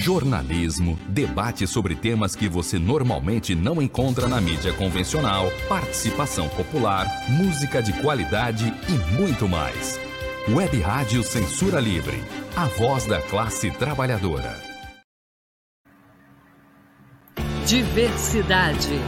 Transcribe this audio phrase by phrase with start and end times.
[0.00, 7.82] jornalismo, debate sobre temas que você normalmente não encontra na mídia convencional, participação popular, música
[7.82, 10.00] de qualidade e muito mais.
[10.48, 12.24] Web Rádio Censura Livre,
[12.56, 14.58] a voz da classe trabalhadora.
[17.66, 18.98] Diversidade,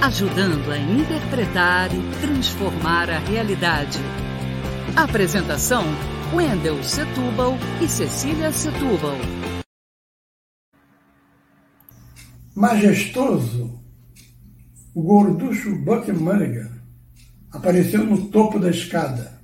[0.00, 3.98] ajudando a interpretar e transformar a realidade.
[4.96, 5.84] Apresentação:
[6.32, 9.18] Wendel Setúbal e Cecília Setúbal.
[12.60, 13.80] Majestoso,
[14.94, 16.68] o gorducho Buck Mulligan
[17.50, 19.40] apareceu no topo da escada,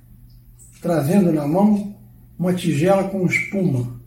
[0.79, 1.97] trazendo na mão
[2.37, 3.99] uma tigela com espuma,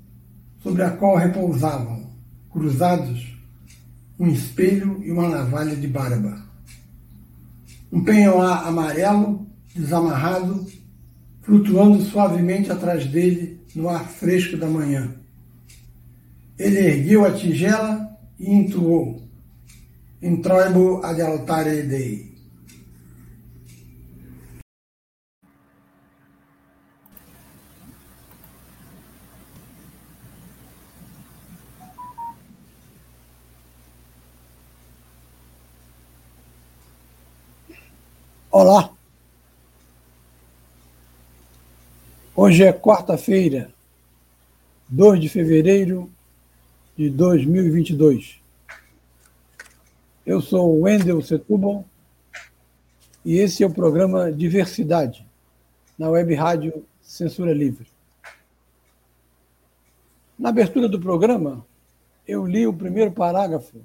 [0.62, 2.08] sobre a qual repousavam,
[2.52, 3.36] cruzados,
[4.17, 6.41] um espelho e uma navalha de barba.
[7.91, 10.64] Um penhoar amarelo, desamarrado,
[11.42, 15.17] flutuando suavemente atrás dele no ar fresco da manhã.
[16.56, 18.09] Ele ergueu a tigela
[18.41, 19.22] intuou:
[20.22, 22.28] Introibo ad altare Dei.
[38.52, 38.92] Olá!
[42.34, 43.72] Hoje é quarta-feira,
[44.88, 46.11] 2 de fevereiro
[46.96, 48.41] de 2022.
[50.27, 51.84] Eu sou Wendel Setúbal
[53.24, 55.27] e esse é o programa Diversidade,
[55.98, 57.86] na web rádio Censura Livre.
[60.39, 61.64] Na abertura do programa,
[62.27, 63.84] eu li o primeiro parágrafo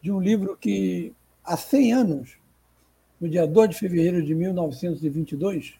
[0.00, 1.12] de um livro que,
[1.44, 2.38] há 100 anos,
[3.20, 5.74] no dia 2 de fevereiro de 1922,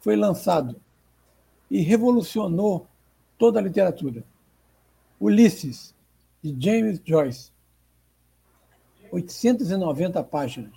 [0.00, 0.76] foi lançado
[1.70, 2.86] e revolucionou
[3.38, 4.22] toda a literatura.
[5.20, 5.94] Ulisses,
[6.42, 7.50] de James Joyce.
[9.10, 10.72] 890 páginas.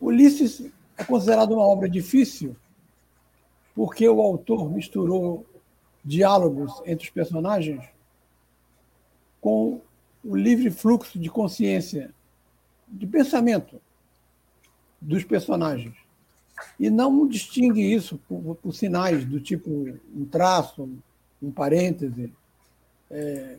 [0.00, 2.56] Ulisses é considerado uma obra difícil
[3.74, 5.46] porque o autor misturou
[6.04, 7.84] diálogos entre os personagens
[9.40, 9.80] com
[10.24, 12.12] o livre fluxo de consciência,
[12.88, 13.80] de pensamento
[15.00, 15.94] dos personagens.
[16.80, 19.70] E não distingue isso por, por sinais do tipo
[20.14, 20.88] um traço,
[21.42, 22.32] um parêntese.
[23.10, 23.58] É,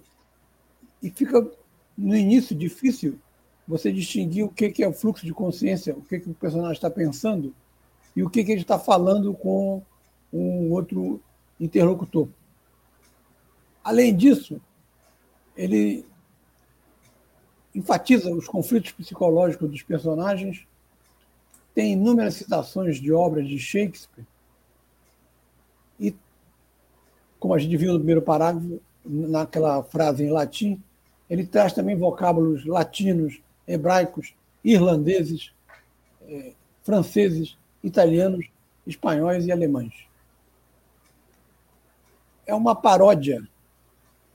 [1.02, 1.50] e fica,
[1.98, 3.20] no início, difícil
[3.68, 6.90] você distinguir o que é o fluxo de consciência, o que, que o personagem está
[6.90, 7.54] pensando
[8.16, 9.84] e o que, que ele está falando com
[10.32, 11.22] um outro
[11.60, 12.28] interlocutor.
[13.84, 14.60] Além disso,
[15.56, 16.06] ele
[17.74, 20.66] enfatiza os conflitos psicológicos dos personagens,
[21.76, 24.26] tem inúmeras citações de obras de Shakespeare
[26.00, 26.16] e
[27.40, 30.82] como a gente viu no primeiro parágrafo, naquela frase em latim,
[31.30, 34.34] ele traz também vocábulos latinos, hebraicos,
[34.64, 35.54] irlandeses,
[36.28, 36.54] eh,
[36.84, 38.48] franceses, italianos,
[38.86, 39.94] espanhóis e alemães.
[42.46, 43.46] É uma paródia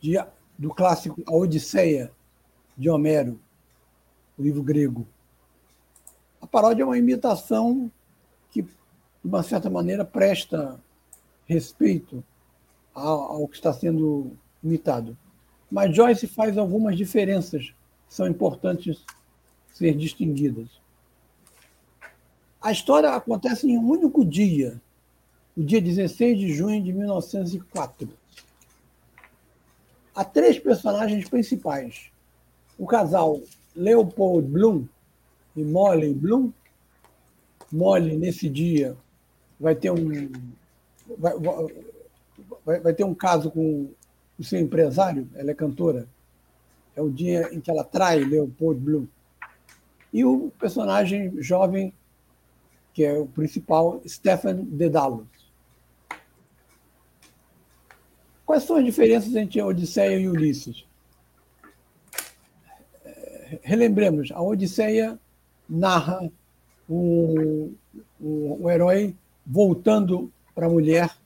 [0.01, 0.23] de,
[0.59, 2.13] do clássico A Odisseia,
[2.77, 3.41] de Homero,
[4.39, 5.07] o livro grego.
[6.41, 7.91] A paródia é uma imitação
[8.51, 8.71] que, de
[9.25, 10.79] uma certa maneira, presta
[11.47, 12.23] respeito
[12.95, 14.33] ao, que está sendo
[14.63, 15.17] imitado.
[15.71, 17.67] Mas Joyce faz algumas diferenças
[18.09, 19.05] que são importantes
[19.73, 20.69] ser distinguidas.
[22.61, 24.81] A história acontece em um único dia,
[25.57, 28.09] o dia 16 de junho de 1904.
[30.15, 32.11] Há três personagens principais.
[32.79, 33.41] O casal
[33.75, 34.87] Leopold Bloom
[35.57, 36.53] e Molly Bloom.
[37.71, 38.97] Molly, nesse dia,
[39.59, 40.31] vai ter um.
[41.17, 41.33] Vai,
[42.65, 43.91] vai, vai ter um caso com
[44.39, 46.09] o seu empresário, ela é cantora.
[46.95, 49.07] É o dia em que ela trai Leopold Bloom.
[50.13, 51.93] E o personagem jovem,
[52.93, 55.27] que é o principal, Stefan Dedalus.
[58.45, 60.85] Quais são as diferenças entre Odisseia e Ulisses?
[63.05, 65.19] É, relembremos, a Odisseia
[65.67, 66.31] narra
[66.89, 67.75] um,
[68.21, 69.17] um, um herói
[69.47, 71.17] voltando para a mulher,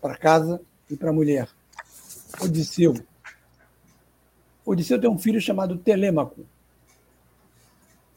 [0.00, 0.60] para casa,
[0.92, 1.48] e para a mulher.
[2.40, 2.94] Odisseu.
[4.64, 6.44] Odisseu tem um filho chamado Telêmaco.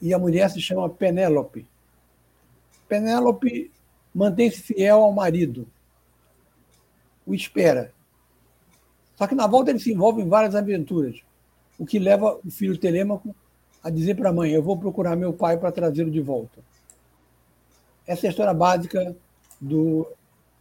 [0.00, 1.66] E a mulher se chama Penélope.
[2.86, 3.72] Penélope
[4.14, 5.66] mantém-se fiel ao marido.
[7.26, 7.92] O espera.
[9.16, 11.16] Só que na volta ele se envolve em várias aventuras,
[11.78, 13.34] o que leva o filho Telêmaco
[13.82, 16.60] a dizer para a mãe: Eu vou procurar meu pai para trazê-lo de volta.
[18.06, 19.16] Essa é a história básica
[19.58, 20.06] do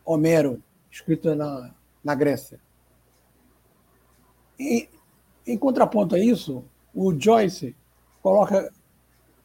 [0.06, 1.72] Homero, escrita na,
[2.06, 2.60] na Grécia.
[4.60, 4.88] em,
[5.46, 6.64] em contraponto a isso,
[6.94, 7.76] o Joyce
[8.22, 8.72] coloca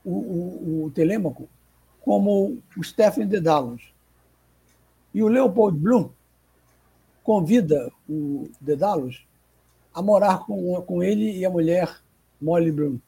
[0.05, 1.49] o, o, o Telêmaco
[2.03, 3.93] como o Stephen Dedalus.
[5.13, 6.11] E o Leopold Bloom
[7.25, 9.27] convida o Dedalus
[9.93, 12.01] a morar com, com ele e a mulher
[12.41, 12.99] Molly Bloom.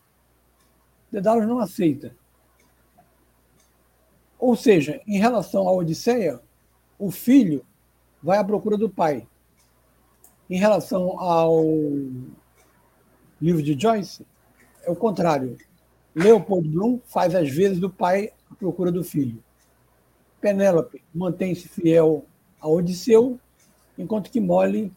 [1.10, 2.16] Dedalus não aceita.
[4.38, 6.40] Ou seja, em relação à Odisseia,
[6.98, 7.64] o filho
[8.22, 9.26] vai à procura do pai.
[10.52, 11.64] Em relação ao
[13.40, 14.26] livro de Joyce,
[14.82, 15.56] é o contrário.
[16.14, 19.42] Leopold Bloom faz as vezes do pai à procura do filho.
[20.42, 22.26] Penélope mantém-se fiel
[22.60, 23.40] a Odisseu,
[23.96, 24.92] enquanto que Molly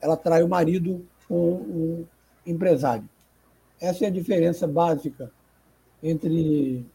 [0.00, 2.06] ela trai o marido com um
[2.46, 3.08] empresário.
[3.80, 5.28] Essa é a diferença básica
[6.00, 6.86] entre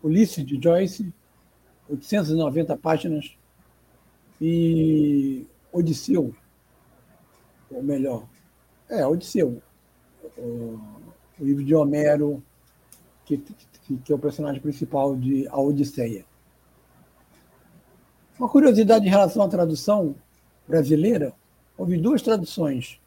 [0.00, 1.12] Ulisses de Joyce,
[1.88, 3.36] 890 páginas,
[4.40, 6.34] e Odisseu,
[7.70, 8.26] ou melhor,
[8.88, 9.62] é, Odisseu,
[10.36, 10.78] o,
[11.38, 12.42] o livro de Homero,
[13.24, 16.24] que, que, que, é o personagem principal de A Odisseia.
[18.38, 20.14] Uma curiosidade em relação à tradução
[20.68, 21.32] brasileira,
[21.76, 23.00] houve duas traduções.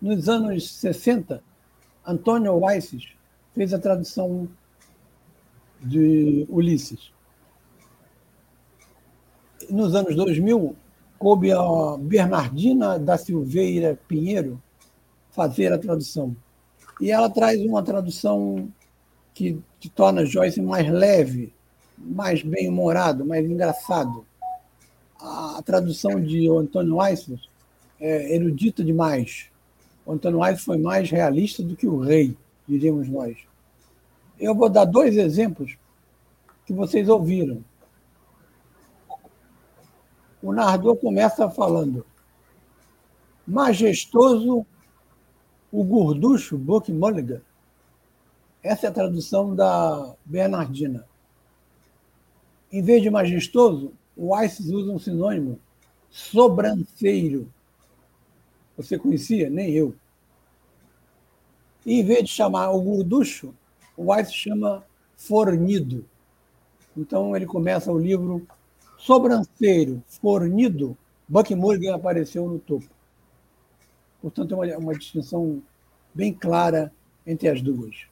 [0.00, 1.42] Nos anos 60,
[2.06, 3.14] Antônio Weisses
[3.54, 4.48] fez a tradução
[5.80, 7.13] de Ulisses.
[9.70, 10.74] Nos anos 2000,
[11.18, 14.60] coube a Bernardina da Silveira Pinheiro
[15.30, 16.36] fazer a tradução.
[17.00, 18.68] E ela traz uma tradução
[19.34, 19.60] que,
[19.94, 21.52] torna Joyce mais leve,
[21.98, 24.24] mais bem-humorado, mais engraçado.
[25.20, 27.40] A, a, tradução de Antônio Weissler
[28.00, 29.46] é erudita demais.
[30.06, 33.36] O Antônio Weissler foi mais realista do que o rei, diríamos nós.
[34.38, 35.76] Eu vou dar dois exemplos
[36.66, 37.62] que vocês ouviram.
[40.44, 42.04] O narrador começa falando:
[43.46, 44.66] majestoso
[45.72, 47.40] o gorducho Buck Mulligan.
[48.62, 51.06] Essa é a tradução da Bernardina.
[52.70, 55.58] Em vez de majestoso, o Weiss usa um sinônimo,
[56.10, 57.50] sobranceiro.
[58.76, 59.48] Você conhecia?
[59.48, 59.94] Nem eu.
[61.86, 63.54] E, em vez de chamar o gorducho,
[63.96, 64.84] o Weiss chama
[65.16, 66.04] fornido.
[66.94, 68.46] Então ele começa o livro
[69.04, 70.96] Sobranceiro, fornido,
[71.28, 72.88] Buck Mulligan apareceu no topo.
[74.22, 75.62] Portanto, é uma, uma distinção
[76.14, 76.90] bem clara
[77.26, 78.06] entre as duas.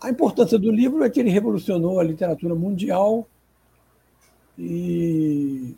[0.00, 3.26] A importância do livro é que ele revolucionou a literatura mundial
[4.56, 5.74] e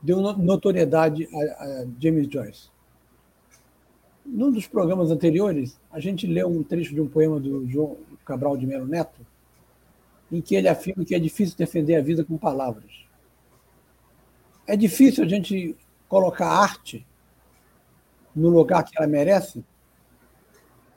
[0.00, 2.70] deu notoriedade a, a James Joyce.
[4.24, 8.56] Num dos programas anteriores, a gente leu um trecho de um poema do João Cabral
[8.56, 9.25] de Melo Neto,
[10.30, 13.06] em que ele afirma que é difícil defender a vida com palavras.
[14.66, 15.76] É difícil a gente
[16.08, 17.06] colocar arte
[18.34, 19.64] no lugar que ela merece,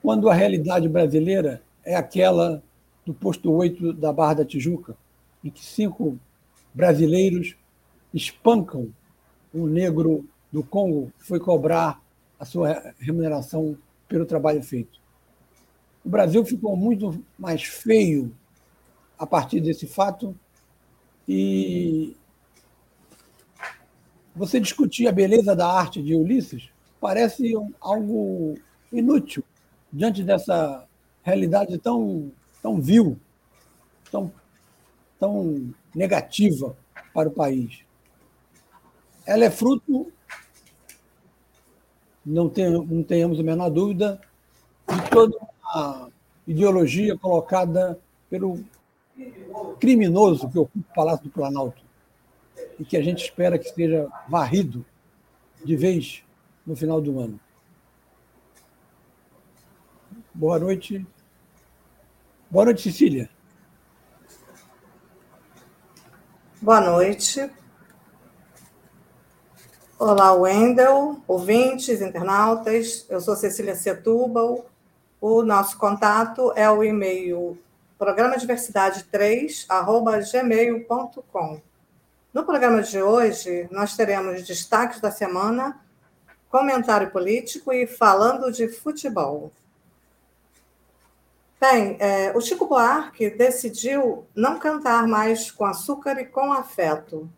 [0.02, 2.62] quando a realidade brasileira é aquela
[3.06, 4.96] do posto 8 da Barra da Tijuca,
[5.44, 6.20] em que cinco
[6.74, 7.56] brasileiros
[8.14, 8.94] espancam
[9.54, 12.02] um negro do Congo que foi cobrar
[12.40, 13.78] a sua remuneração
[14.08, 15.00] pelo trabalho feito.
[16.04, 18.34] O Brasil ficou muito mais feio
[19.20, 20.34] a partir desse fato
[21.28, 22.16] e
[24.34, 26.70] você discutir a beleza da arte de Ulisses
[27.02, 28.56] parece algo
[28.92, 29.44] inútil
[29.92, 30.88] diante dessa
[31.22, 33.20] realidade tão, tão vil,
[34.10, 34.32] tão,
[35.20, 36.76] tão negativa
[37.14, 37.84] para o país.
[39.26, 40.12] Ela é fruto,
[42.26, 44.22] não, tem, não tenhamos a menor dúvida,
[44.88, 46.08] de toda a
[46.48, 48.00] ideologia colocada
[48.30, 48.64] pelo
[49.80, 51.82] criminoso que ocupa o Palácio do Planalto
[52.80, 54.86] e que a gente espera que esteja varrido
[55.64, 56.24] de vez
[56.66, 57.40] no final do ano.
[60.34, 61.06] Boa noite.
[62.50, 63.30] Boa noite, Cecília.
[66.62, 67.50] Boa noite.
[69.98, 73.06] Olá, Wendel, ouvintes, internautas.
[73.10, 74.66] Eu sou Cecília Setúbal.
[75.20, 77.58] O nosso contato é o e-mail
[78.00, 79.68] programa diversidade 3
[80.32, 81.62] gmail.com.
[82.34, 85.82] No programa de hoje, nós teremos destaques da semana,
[86.50, 89.52] comentário político e falando de futebol.
[91.60, 97.30] Bem, é, o Chico Buarque decidiu não cantar mais com açúcar e com afeto.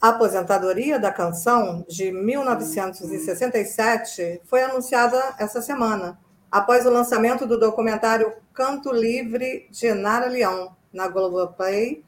[0.00, 6.18] A aposentadoria da canção de 1967 foi anunciada essa semana,
[6.54, 12.04] após o lançamento do documentário Canto Livre de Nara Leão, na Globoplay,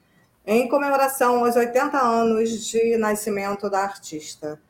[0.46, 4.60] em comemoração aos 80 anos de nascimento da artista.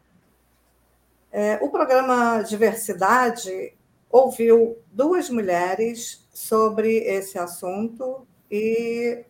[1.30, 3.74] É, o programa Diversidade
[4.10, 9.26] ouviu duas mulheres sobre esse assunto e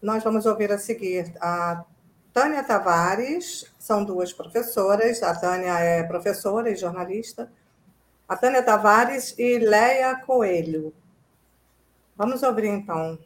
[0.00, 1.84] nós vamos ouvir a seguir a
[2.32, 7.52] Tânia Tavares, são duas professoras, a Tânia é professora e jornalista,
[8.28, 10.94] a Tânia Tavares e Leia Coelho.
[12.16, 13.18] Vamos ouvir então.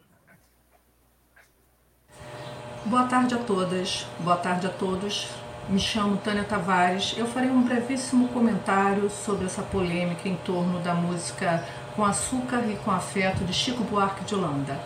[2.84, 5.28] Boa tarde a todas, boa tarde a todos.
[5.68, 7.14] Me chamo Tânia Tavares.
[7.16, 12.76] Eu farei um brevíssimo comentário sobre essa polêmica em torno da música Com Açúcar e
[12.76, 14.78] com Afeto de Chico Buarque de Holanda.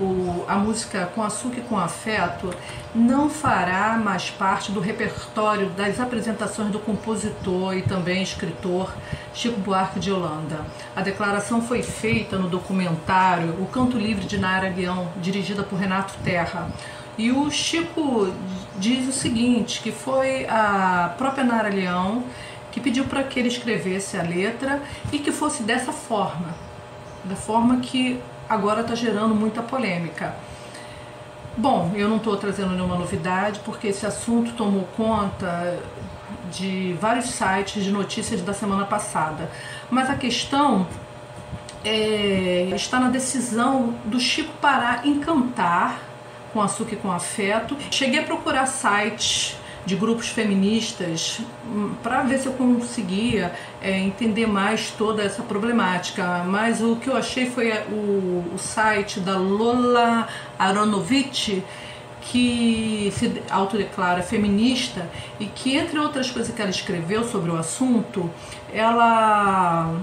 [0.00, 2.54] O, a música Com Açúcar e com Afeto
[2.94, 8.90] não fará mais parte do repertório das apresentações do compositor e também escritor
[9.34, 10.64] Chico Buarque de Holanda.
[10.96, 16.14] A declaração foi feita no documentário O Canto Livre de Nara Leão, dirigida por Renato
[16.24, 16.68] Terra.
[17.18, 18.32] E o Chico
[18.78, 22.24] diz o seguinte, que foi a própria Nara Leão
[22.70, 24.80] que pediu para que ele escrevesse a letra
[25.12, 26.54] e que fosse dessa forma,
[27.24, 30.34] da forma que agora está gerando muita polêmica.
[31.56, 35.78] Bom, eu não estou trazendo nenhuma novidade porque esse assunto tomou conta
[36.50, 39.48] de vários sites de notícias da semana passada.
[39.88, 40.86] Mas a questão
[41.84, 46.00] é, está na decisão do Chico parar em cantar
[46.52, 47.76] com açúcar e com afeto.
[47.90, 54.46] Cheguei a procurar sites de grupos feministas hum, para ver se eu conseguia é, entender
[54.46, 56.44] mais toda essa problemática.
[56.44, 61.62] Mas o que eu achei foi é, o, o site da Lola Aronovitch,
[62.20, 65.08] que se autodeclara feminista
[65.38, 68.30] e que, entre outras coisas que ela escreveu sobre o assunto,
[68.72, 69.94] ela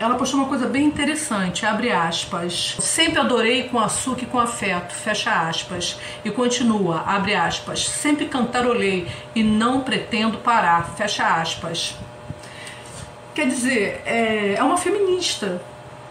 [0.00, 2.74] ela postou uma coisa bem interessante, abre aspas.
[2.80, 6.00] Sempre adorei com açúcar e com afeto, fecha aspas.
[6.24, 7.86] E continua, abre aspas.
[7.86, 11.94] Sempre cantarolei e não pretendo parar, fecha aspas.
[13.34, 15.60] Quer dizer, é, é uma feminista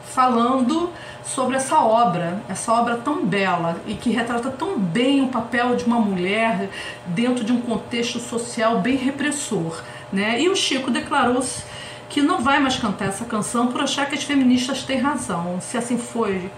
[0.03, 0.91] falando
[1.25, 5.85] sobre essa obra, essa obra tão bela e que retrata tão bem o papel de
[5.85, 6.69] uma mulher
[7.07, 9.81] dentro de um contexto social bem repressor.
[10.13, 10.39] Né?
[10.41, 11.63] E o Chico declarou-se
[12.09, 15.61] que não vai mais cantar essa canção por achar que as feministas têm razão.
[15.61, 16.49] Se assim foi,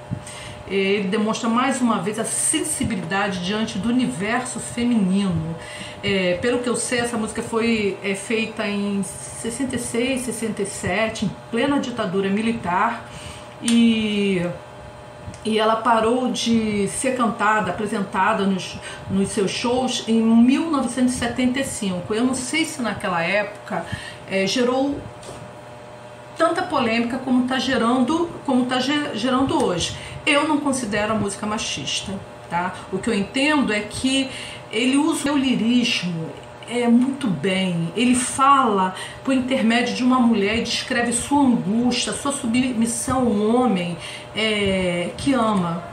[0.67, 5.55] ele demonstra mais uma vez a sensibilidade diante do universo feminino.
[6.01, 11.79] É, pelo que eu sei, essa música foi é, feita em 66, 67, em plena
[11.79, 13.05] ditadura militar,
[13.61, 14.41] e,
[15.43, 18.79] e ela parou de ser cantada, apresentada nos,
[19.09, 22.13] nos seus shows em 1975.
[22.13, 23.85] Eu não sei se naquela época
[24.29, 24.97] é, gerou
[26.41, 29.95] tanta polêmica como está gerando, como tá gerando hoje.
[30.25, 32.11] Eu não considero a música machista,
[32.49, 32.73] tá?
[32.91, 34.27] O que eu entendo é que
[34.71, 36.31] ele usa o lirismo
[36.67, 37.93] é muito bem.
[37.95, 43.55] Ele fala por intermédio de uma mulher e descreve sua angústia, sua submissão a um
[43.55, 43.95] homem
[44.35, 45.90] é, que ama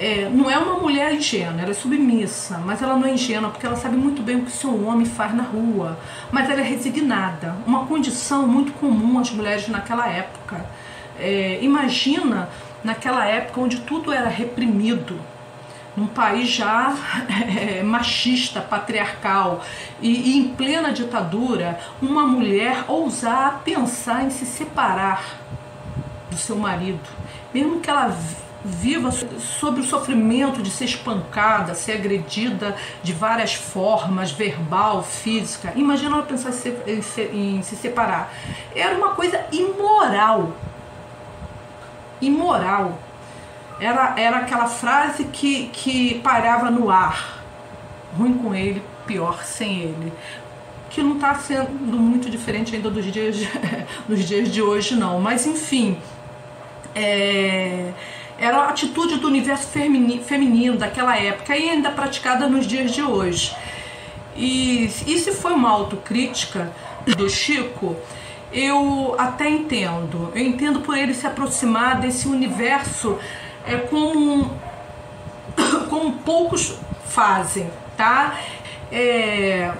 [0.00, 3.66] é, não é uma mulher ingênua, ela é submissa, mas ela não é ingênua porque
[3.66, 5.98] ela sabe muito bem o que seu homem faz na rua.
[6.32, 10.64] Mas ela é resignada, uma condição muito comum às mulheres naquela época.
[11.18, 12.48] É, imagina
[12.82, 15.20] naquela época onde tudo era reprimido,
[15.94, 16.94] num país já
[17.60, 19.62] é, machista, patriarcal
[20.00, 25.22] e, e, em plena ditadura, uma mulher ousar pensar em se separar
[26.30, 27.06] do seu marido,
[27.52, 28.16] mesmo que ela
[28.64, 35.72] viva sobre o sofrimento de ser espancada, ser agredida de várias formas, verbal, física.
[35.76, 36.50] Imagina ela pensar
[36.86, 38.32] em se, em se separar.
[38.74, 40.52] Era uma coisa imoral.
[42.20, 42.98] Imoral.
[43.80, 47.42] Era, era aquela frase que, que parava no ar.
[48.16, 50.12] Ruim com ele, pior sem ele.
[50.90, 53.36] Que não está sendo muito diferente ainda dos dias,
[54.06, 55.18] dos dias de hoje, não.
[55.18, 55.96] Mas, enfim.
[56.94, 57.92] É
[58.40, 59.68] era a atitude do universo
[60.24, 63.54] feminino daquela época e ainda praticada nos dias de hoje.
[64.34, 66.72] E, e se foi uma autocrítica
[67.04, 67.94] do Chico,
[68.50, 70.32] eu até entendo.
[70.34, 73.18] Eu entendo por ele se aproximar desse universo
[73.66, 74.50] é, como,
[75.90, 78.40] como poucos fazem, tá?
[78.90, 79.70] É,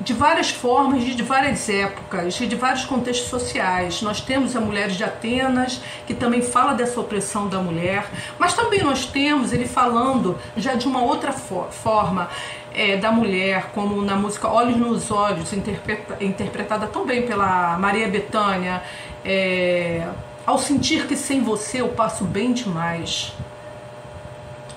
[0.00, 4.00] de várias formas, de várias épocas, de vários contextos sociais.
[4.00, 8.82] Nós temos a Mulheres de Atenas, que também fala dessa opressão da mulher, mas também
[8.82, 12.30] nós temos ele falando já de uma outra for forma
[12.72, 18.82] é, da mulher, como na música Olhos nos Olhos, interpreta interpretada também pela Maria Bethânia,
[19.24, 20.06] é,
[20.46, 23.34] ao sentir que sem você eu passo bem demais.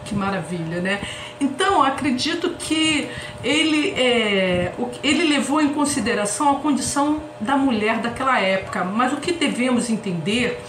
[0.04, 1.02] Que maravilha, né?
[1.40, 3.10] Então, acredito que
[3.44, 9.32] ele, é, ele levou em consideração a condição da mulher daquela época, mas o que
[9.32, 10.62] devemos entender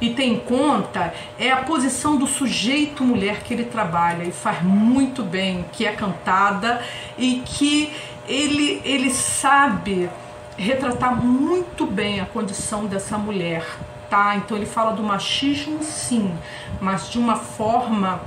[0.00, 4.60] e ter em conta é a posição do sujeito mulher que ele trabalha e faz
[4.62, 6.82] muito bem, que é cantada
[7.16, 7.92] e que
[8.26, 10.10] ele, ele sabe
[10.56, 13.64] retratar muito bem a condição dessa mulher,
[14.10, 14.36] tá?
[14.36, 16.32] Então ele fala do machismo, sim,
[16.80, 18.20] mas de uma forma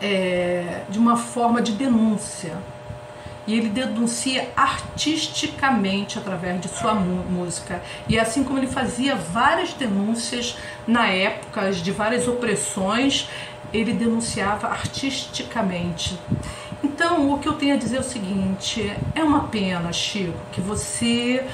[0.00, 2.56] é, de uma forma de denúncia.
[3.46, 7.80] E ele denuncia artisticamente através de sua música.
[8.08, 13.28] E assim como ele fazia várias denúncias na época de várias opressões,
[13.72, 16.18] ele denunciava artisticamente.
[16.82, 20.60] Então, o que eu tenho a dizer é o seguinte: é uma pena, Chico, que
[20.60, 21.46] você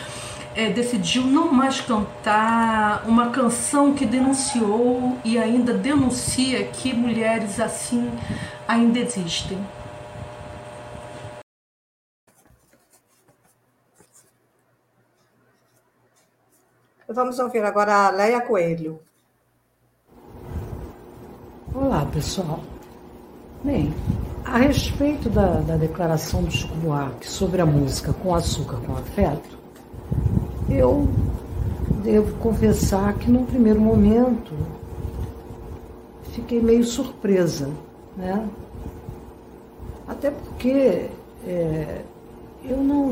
[0.55, 8.11] é, decidiu não mais cantar uma canção que denunciou e ainda denuncia que mulheres assim
[8.67, 9.59] ainda existem.
[17.09, 18.99] Vamos ouvir agora a Leia Coelho.
[21.75, 22.61] Olá, pessoal.
[23.63, 23.95] Bem,
[24.45, 29.62] a respeito da, da declaração do Chico Buarque sobre a música com açúcar com afeto,
[30.69, 31.09] eu
[32.03, 34.53] devo confessar que num primeiro momento
[36.33, 37.69] fiquei meio surpresa,
[38.17, 38.49] né?
[40.09, 41.09] Até porque
[41.47, 42.03] é,
[42.65, 43.11] eu não,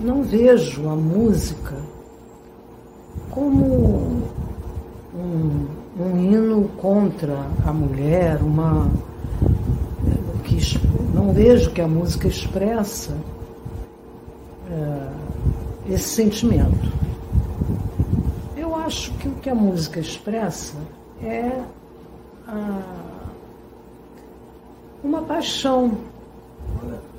[0.00, 1.76] não vejo a música
[3.30, 4.22] como
[5.14, 5.66] um,
[5.98, 8.90] um hino contra a mulher, uma
[10.44, 10.58] que
[11.14, 13.16] não vejo que a música expressa
[14.70, 15.21] é,
[15.88, 16.92] esse sentimento.
[18.56, 20.74] Eu acho que o que a música expressa
[21.22, 21.62] é
[22.46, 22.80] a,
[25.02, 25.92] uma paixão.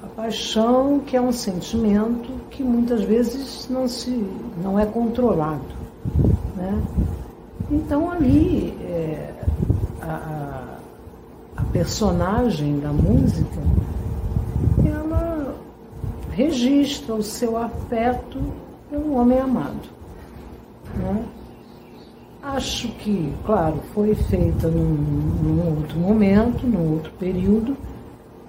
[0.02, 4.26] A paixão que é um sentimento que muitas vezes não, se,
[4.62, 5.64] não é controlado.
[6.56, 6.84] Né?
[7.72, 9.34] Então ali é,
[10.02, 10.78] a,
[11.58, 13.62] a personagem da música
[16.36, 18.40] registra o seu afeto
[18.90, 19.90] pelo homem amado.
[20.96, 21.26] Né?
[22.42, 24.96] Acho que, claro, foi feita num,
[25.42, 27.78] num, outro momento, num outro período,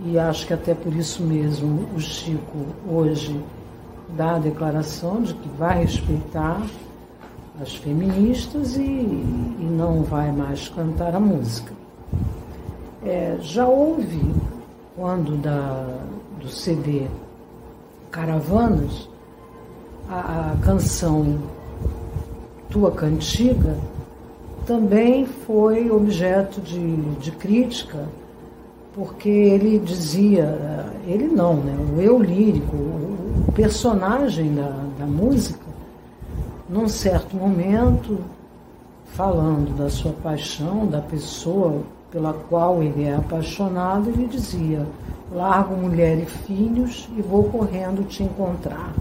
[0.00, 3.40] e acho que até por isso mesmo o Chico hoje
[4.16, 6.60] dá a declaração de que vai respeitar
[7.62, 11.72] as feministas e, e não vai mais cantar a música.
[13.04, 14.34] É, já houve,
[14.96, 16.00] quando da,
[16.40, 17.06] do CD
[18.14, 19.08] Caravanas,
[20.08, 21.36] a, a canção
[22.70, 23.76] Tua Cantiga
[24.64, 28.08] também foi objeto de, de crítica,
[28.94, 30.46] porque ele dizia,
[31.08, 35.66] ele não, né, o eu lírico, o, personagem da, da música,
[36.68, 38.20] num certo momento,
[39.06, 41.82] falando da sua paixão, da pessoa
[42.14, 44.86] pela qual ele é apaixonado, ele dizia:
[45.32, 48.94] Largo mulher e filhos e vou correndo te encontrar.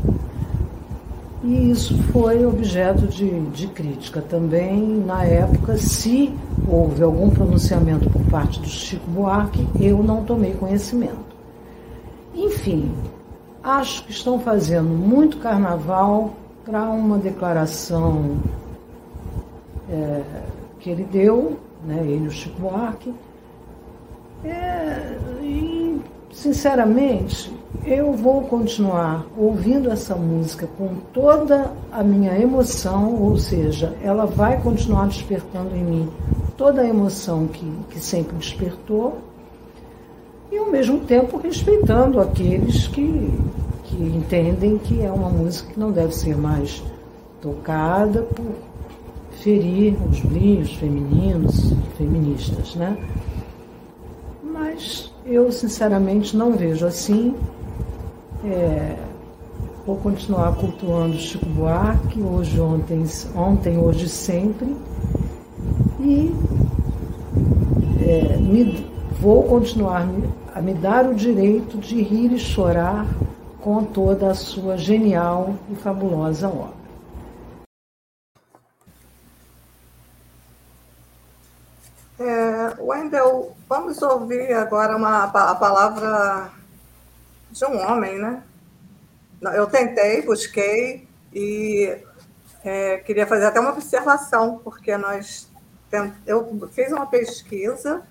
[1.44, 5.78] E isso foi objeto de, de crítica também na época.
[5.78, 6.34] Se
[6.68, 11.34] houve algum pronunciamento por parte do Chico Buarque, eu não tomei conhecimento.
[12.34, 12.92] Enfim,
[13.62, 16.34] acho que estão fazendo muito carnaval
[16.66, 18.38] para uma declaração
[19.90, 20.22] é,
[20.80, 23.14] que ele deu, né, ele, o Chico Buarque,
[24.44, 26.02] é, e
[26.34, 27.54] Sinceramente,
[27.86, 34.60] eu vou continuar ouvindo essa música com toda a minha emoção, ou seja, ela vai
[34.60, 36.10] continuar despertando em mim
[36.58, 39.20] toda a emoção que, que sempre despertou,
[40.52, 43.32] e ao mesmo tempo respeitando aqueles que,
[43.84, 46.84] que entendem que é uma música que não deve ser mais
[47.40, 48.56] tocada por
[49.44, 52.98] ferir os brilhos femininos, feministas, né?
[54.42, 57.36] Mas eu, sinceramente, não vejo assim.
[58.46, 58.96] É,
[59.86, 63.04] vou continuar cultuando Chico Buarque, hoje, ontem,
[63.36, 64.76] ontem hoje, sempre.
[66.00, 66.34] E
[68.02, 68.86] é, me,
[69.20, 70.08] vou continuar
[70.56, 73.06] a me dar o direito de rir e chorar
[73.60, 76.84] com toda a sua genial e fabulosa obra.
[82.20, 86.52] É, Wendel, vamos ouvir agora uma, a palavra
[87.52, 88.44] de um homem, né?
[89.56, 91.98] Eu tentei, busquei e
[92.64, 95.48] é, queria fazer até uma observação, porque nós
[96.26, 98.02] eu fiz uma pesquisa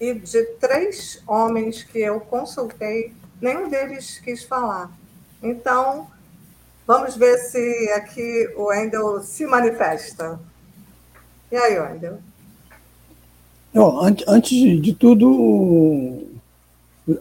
[0.00, 4.90] e de três homens que eu consultei, nenhum deles quis falar.
[5.42, 6.08] Então,
[6.86, 10.38] vamos ver se aqui o Wendel se manifesta.
[11.50, 12.20] E aí, Wendel?
[13.72, 16.26] Não, antes, de tudo,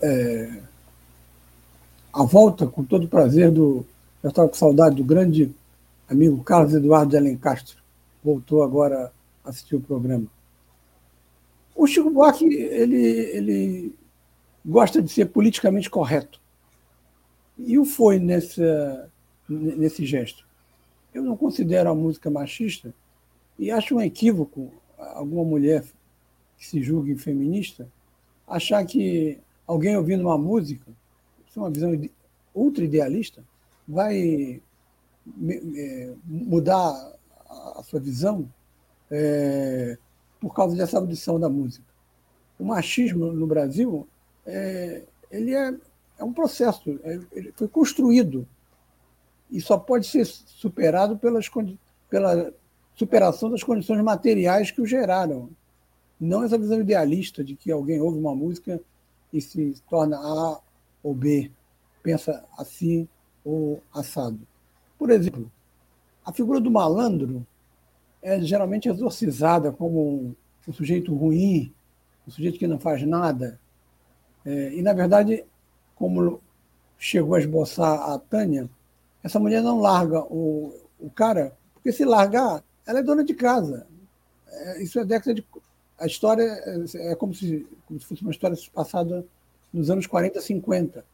[0.01, 0.61] é,
[2.11, 3.85] a volta, com todo prazer, do.
[4.21, 5.51] Eu estava com saudade do grande
[6.07, 7.77] amigo Carlos Eduardo de Alencastro.
[8.23, 9.11] Voltou agora
[9.43, 10.27] a assistir o programa.
[11.73, 13.95] O Chico Buarque, ele, ele
[14.63, 16.39] gosta de ser politicamente correto.
[17.57, 19.09] E o foi nessa,
[19.49, 20.45] nesse gesto.
[21.13, 22.93] Eu não considero a música machista
[23.57, 25.83] e acho um equívoco alguma mulher
[26.61, 27.89] que se julgue feminista
[28.47, 30.85] achar que alguém ouvindo uma música,
[31.49, 31.99] isso é uma visão
[32.53, 33.43] ultra idealista,
[33.87, 34.61] vai
[35.75, 37.17] é, mudar
[37.49, 38.47] a sua visão
[39.09, 39.97] é,
[40.39, 41.91] por causa dessa audição da música.
[42.59, 44.07] O machismo no Brasil
[44.45, 45.73] é, ele é,
[46.19, 48.47] é um processo, é, ele foi construído
[49.49, 51.49] e só pode ser superado pelas,
[52.07, 52.53] pela
[52.93, 55.49] superação das condições materiais que o geraram.
[56.21, 58.79] Não essa visão idealista de que alguém ouve uma música
[59.33, 60.61] e se torna A
[61.01, 61.51] ou B,
[62.03, 63.07] pensa assim
[63.43, 64.39] ou assado.
[64.99, 65.51] Por exemplo,
[66.23, 67.45] a figura do malandro
[68.21, 70.35] é geralmente exorcizada como
[70.67, 71.73] um, sujeito ruim,
[72.27, 73.59] um sujeito que não faz nada.
[74.45, 75.43] É, e, na verdade,
[75.95, 76.39] como
[76.99, 78.69] chegou a esboçar a Tânia,
[79.23, 83.87] essa mulher não larga o, o cara, porque se largar, ela é dona de casa.
[84.47, 85.43] É, isso é década de.
[86.01, 89.23] A história é, é como, se, como se fosse uma história passada
[89.71, 91.05] nos anos 40, 50.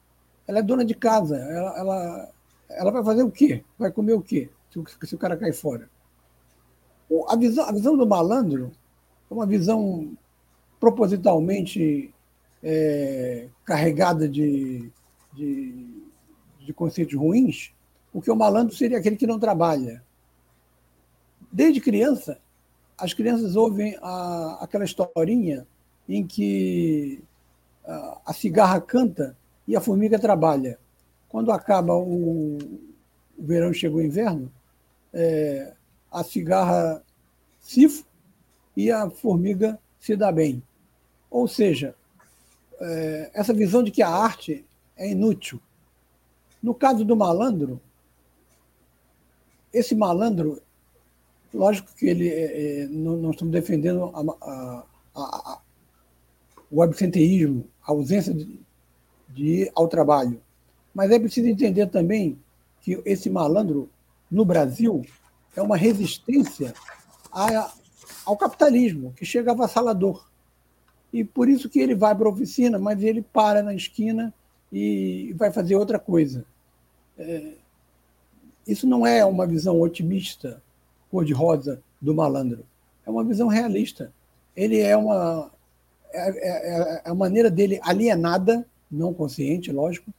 [0.48, 1.36] Ela é dona de casa.
[1.36, 2.34] Ela, ela,
[2.70, 3.66] ela vai fazer o quê?
[3.78, 4.50] Vai comer o quê?
[4.72, 5.90] Se, se o cara cair fora.
[7.28, 8.72] A visão, a visão do malandro
[9.30, 10.18] é uma visão
[10.80, 12.14] propositalmente
[12.64, 14.90] é, carregada de,
[15.34, 16.04] de,
[16.60, 17.74] de conceitos ruins,
[18.14, 20.02] porque o malandro seria aquele que não trabalha.
[21.52, 22.40] Desde criança,
[22.98, 25.68] as crianças ouvem a, aquela historinha
[26.10, 27.22] em que
[27.86, 30.80] a, a cigarra canta e a formiga trabalha.
[31.30, 32.58] Quando acaba o,
[33.38, 34.52] o verão e chega o inverno,
[35.14, 35.74] é,
[36.12, 37.04] a cigarra
[37.60, 38.06] cifra
[38.76, 40.64] e a formiga se dá bem.
[41.30, 41.96] Ou seja,
[42.80, 45.60] é, essa visão de que a arte é inútil.
[46.64, 47.80] No caso do malandro,
[49.72, 50.62] esse malandro,
[51.54, 55.62] lógico que ele é, é não, não, estamos defendendo a, a, a,
[56.70, 58.60] o absenteísmo, a ausência de,
[59.30, 60.42] de ir ao trabalho,
[60.94, 62.40] mas é preciso entender também
[62.82, 63.90] que esse malandro
[64.30, 65.06] no Brasil
[65.56, 66.74] é uma resistência
[67.32, 67.72] a,
[68.26, 70.28] ao capitalismo, que chega avassalador.
[71.12, 74.34] E por isso que ele vai para a oficina, mas ele para na esquina
[74.72, 76.46] e vai fazer outra coisa.
[77.18, 77.54] É,
[78.68, 80.62] isso não é uma visão otimista,
[81.10, 82.64] cor-de-rosa do malandro.
[83.06, 84.12] É uma visão realista.
[84.56, 85.52] Ele é uma.
[86.12, 90.12] É, é, é a maneira dele alienada, não consciente, lógico,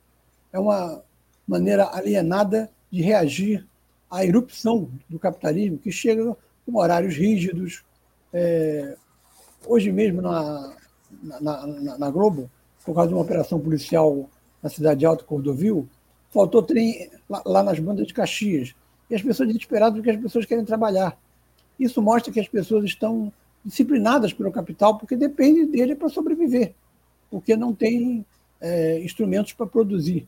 [0.52, 1.02] é uma
[1.46, 3.66] maneira alienada de reagir
[4.10, 7.82] à erupção do capitalismo que chega com horários rígidos.
[8.32, 8.96] É,
[9.66, 10.76] hoje mesmo na,
[11.22, 12.50] na, na, na, Globo,
[12.84, 14.28] por causa de uma operação policial
[14.62, 15.88] na cidade de Alto Cordovil,
[16.30, 18.74] faltou trem lá, lá nas bandas de Caxias.
[19.10, 21.18] E as pessoas desesperadas porque as pessoas querem trabalhar.
[21.78, 23.32] Isso mostra que as pessoas estão
[23.64, 26.74] disciplinadas pelo capital porque depende dele para sobreviver,
[27.30, 28.24] porque não tem
[28.60, 30.26] é, instrumentos para produzir.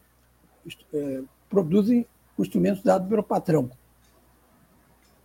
[0.92, 2.06] É, produzem
[2.38, 3.70] instrumentos dados pelo patrão.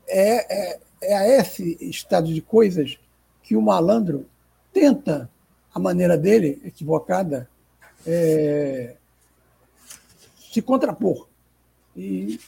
[0.07, 2.97] É, é, é a esse estado de coisas
[3.43, 4.25] que o malandro
[4.73, 5.29] tenta,
[5.73, 7.49] a maneira dele, equivocada,
[8.05, 8.95] é,
[10.51, 11.27] se contrapor.
[11.95, 12.39] E,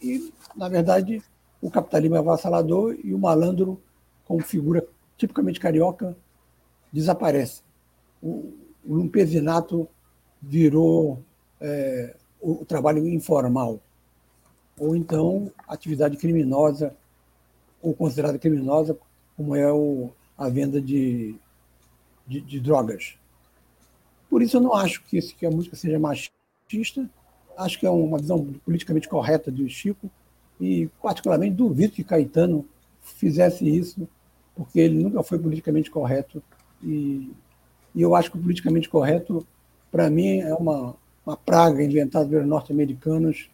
[0.00, 1.22] e, na verdade,
[1.60, 3.80] o capitalismo é avassalador e o malandro,
[4.24, 6.16] como figura tipicamente carioca,
[6.92, 7.62] desaparece.
[8.22, 9.88] O, o lumpesinato
[10.40, 11.22] virou
[11.60, 13.80] é, o, trabalho informal,
[14.78, 16.94] ou então atividade criminosa
[17.82, 18.96] ou considerada criminosa,
[19.36, 21.34] como é o, a venda de,
[22.26, 23.16] de, de, drogas.
[24.30, 27.08] Por isso eu não acho que, que a música seja machista,
[27.58, 30.10] acho que é uma visão politicamente correta do Chico,
[30.60, 32.64] e particularmente duvido que Caetano
[33.02, 34.08] fizesse isso,
[34.54, 36.42] porque ele nunca foi politicamente correto.
[36.82, 37.32] E,
[37.94, 39.46] e eu acho que o politicamente correto,
[39.90, 40.94] para mim, é uma,
[41.26, 43.50] uma praga inventada pelos norte-americanos,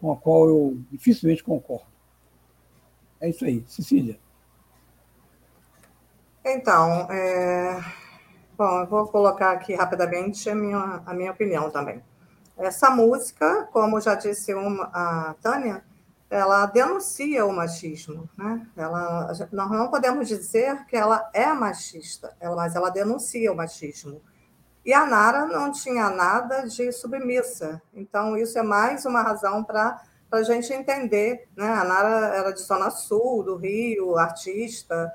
[0.00, 1.86] com a qual eu dificilmente concordo.
[3.20, 3.62] É isso aí.
[3.66, 4.18] Cecília.
[6.44, 7.78] Então, é...
[8.56, 12.02] Bom, eu vou colocar aqui rapidamente a minha, a minha opinião também.
[12.60, 15.82] Essa música, como já disse uma, a Tânia,
[16.28, 18.28] ela denuncia o machismo.
[18.36, 18.66] Né?
[18.76, 24.20] Ela, nós não podemos dizer que ela é machista, ela, mas ela denuncia o machismo.
[24.84, 27.80] E a Nara não tinha nada de submissa.
[27.94, 31.48] Então, isso é mais uma razão para a gente entender.
[31.56, 31.66] Né?
[31.66, 35.10] A Nara era de Zona Sul, do Rio, artista,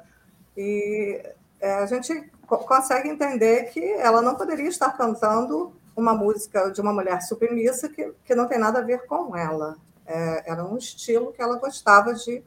[0.58, 1.22] e
[1.60, 6.94] é, a gente consegue entender que ela não poderia estar cantando uma música de uma
[6.94, 9.78] mulher submissa que, que não tem nada a ver com ela.
[10.06, 12.44] É, era um estilo que ela gostava de,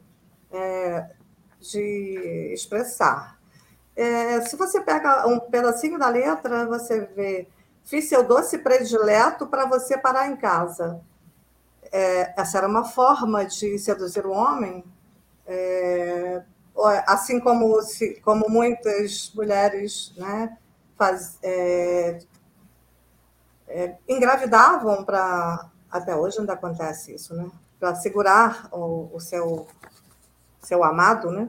[0.53, 1.11] é,
[1.61, 3.39] de expressar.
[3.97, 7.49] É, se você pega um pedacinho da letra, você vê:
[7.89, 11.01] Fiz seu doce predileto para você parar em casa.
[11.91, 14.85] É, essa era uma forma de seduzir o homem,
[15.47, 16.43] é,
[17.07, 20.55] assim como, se, como muitas mulheres né,
[20.99, 21.39] faz,
[23.69, 25.69] é, engravidavam para.
[25.91, 27.51] Até hoje ainda acontece isso, né?
[27.79, 29.67] Para segurar o, o, seu,
[30.61, 31.49] seu amado, né?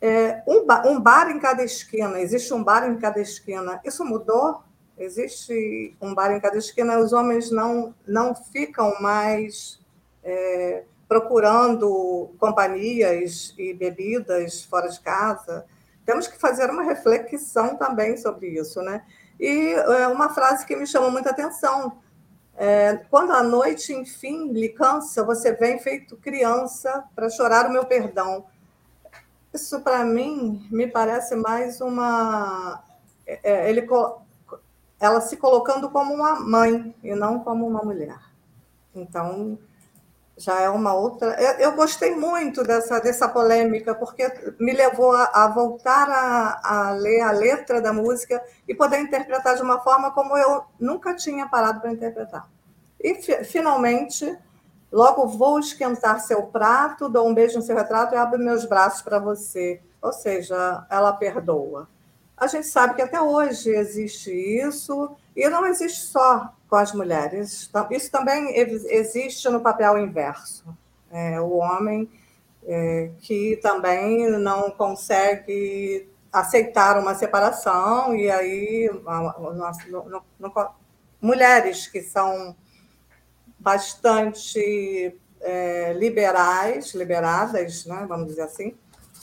[0.00, 3.80] É, um, bar, um bar em cada esquina, existe um bar em cada esquina.
[3.84, 4.62] Isso mudou?
[4.96, 6.98] Existe um bar em cada esquina.
[6.98, 9.80] Os homens não, não ficam mais
[10.22, 15.66] é, procurando companhias e bebidas fora de casa.
[16.04, 19.02] Temos que fazer uma reflexão também sobre isso, né?
[19.38, 21.98] E é, uma frase que me chamou muita atenção.
[22.56, 27.84] É, quando a noite, enfim, lhe cansa, você vem feito criança para chorar o meu
[27.84, 28.46] perdão.
[29.52, 32.82] Isso, para mim, me parece mais uma.
[33.26, 33.86] É, é ele,
[34.98, 38.18] ela se colocando como uma mãe e não como uma mulher.
[38.94, 39.58] Então,
[40.36, 41.34] já é uma outra.
[41.58, 47.20] Eu, gostei muito dessa, dessa polêmica, porque me levou a, a voltar a, a, ler
[47.22, 51.80] a letra da música e poder interpretar de uma forma como eu nunca tinha parado
[51.80, 52.46] para interpretar.
[53.00, 54.36] E, finalmente,
[54.92, 59.00] logo vou esquentar seu prato, dou um beijo no seu retrato e abro meus braços
[59.00, 59.80] para você.
[60.02, 61.88] Ou seja, ela perdoa.
[62.36, 67.70] A gente sabe que até hoje existe isso, e não existe só com as mulheres.
[67.90, 70.64] Isso também existe no papel inverso.
[71.10, 72.10] É, o homem
[72.64, 78.90] é, que também não consegue aceitar uma separação, e aí
[79.38, 80.70] no, no, no,
[81.20, 82.56] mulheres que são
[83.58, 88.76] bastante é, liberais, liberadas, né, vamos dizer assim,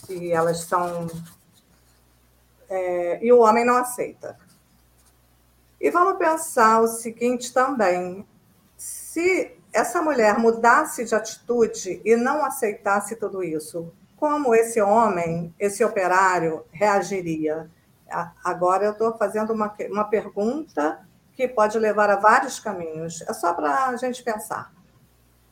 [0.10, 1.08] e elas são.
[2.70, 4.38] É, e o homem não aceita.
[5.84, 8.26] E vamos pensar o seguinte também:
[8.78, 15.84] se essa mulher mudasse de atitude e não aceitasse tudo isso, como esse homem, esse
[15.84, 17.70] operário, reagiria?
[18.42, 23.22] Agora eu estou fazendo uma, uma pergunta que pode levar a vários caminhos.
[23.24, 24.72] É só para a gente pensar.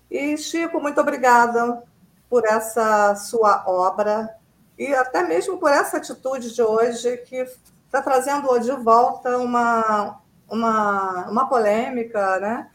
[0.09, 1.83] E, Chico, muito obrigada
[2.29, 4.33] por essa sua obra
[4.77, 7.45] e até mesmo por essa atitude de hoje que
[7.91, 10.17] está trazendo de volta uma,
[10.49, 12.69] uma, uma polêmica, né?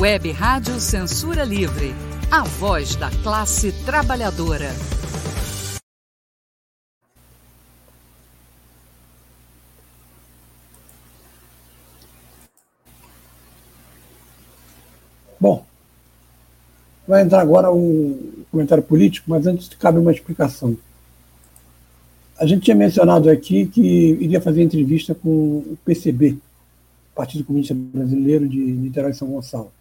[0.00, 1.94] Web Rádio Censura Livre
[2.30, 4.68] a voz da classe trabalhadora.
[15.40, 15.64] Bom,
[17.06, 20.76] vai entrar agora um comentário político, mas antes cabe uma explicação.
[22.38, 26.38] A gente tinha mencionado aqui que iria fazer entrevista com o PCB,
[27.12, 29.72] Partido Comunista Brasileiro de Niterói e São Gonçalo.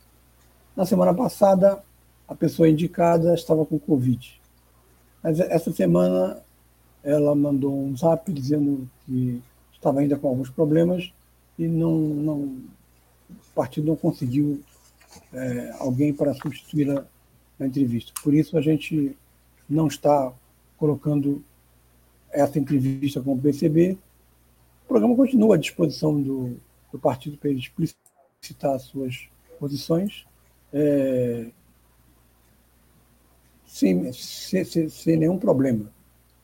[0.76, 1.84] Na semana passada,
[2.28, 4.42] a pessoa indicada estava com Covid.
[5.22, 6.42] Mas essa semana
[7.04, 9.40] ela mandou um zap dizendo que
[9.72, 11.14] estava ainda com alguns problemas
[11.60, 14.62] e não, não o partido não conseguiu
[15.32, 17.06] é, alguém para substituí-la
[17.60, 18.12] na entrevista.
[18.24, 19.16] Por isso a gente
[19.70, 20.34] não está
[20.76, 21.44] colocando
[22.32, 23.98] essa entrevista com o PCB.
[24.86, 26.58] O programa continua à disposição do,
[26.92, 30.26] do partido para ele explicitar as suas posições,
[30.72, 31.48] é,
[33.66, 35.92] sem, sem, sem, nenhum problema.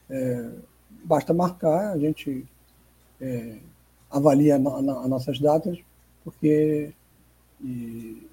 [0.10, 0.50] É,
[1.04, 2.46] basta marcar, a gente
[3.22, 3.58] é,
[4.10, 5.80] avalia as nossas datas,
[6.24, 6.92] porque
[7.62, 8.28] e,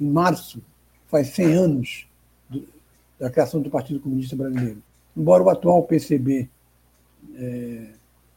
[0.00, 0.62] em março
[1.06, 2.08] faz 100 anos
[2.48, 2.66] do,
[3.18, 4.82] da criação do Partido Comunista Brasileiro.
[5.16, 6.48] Embora o atual PCB
[7.34, 7.92] é,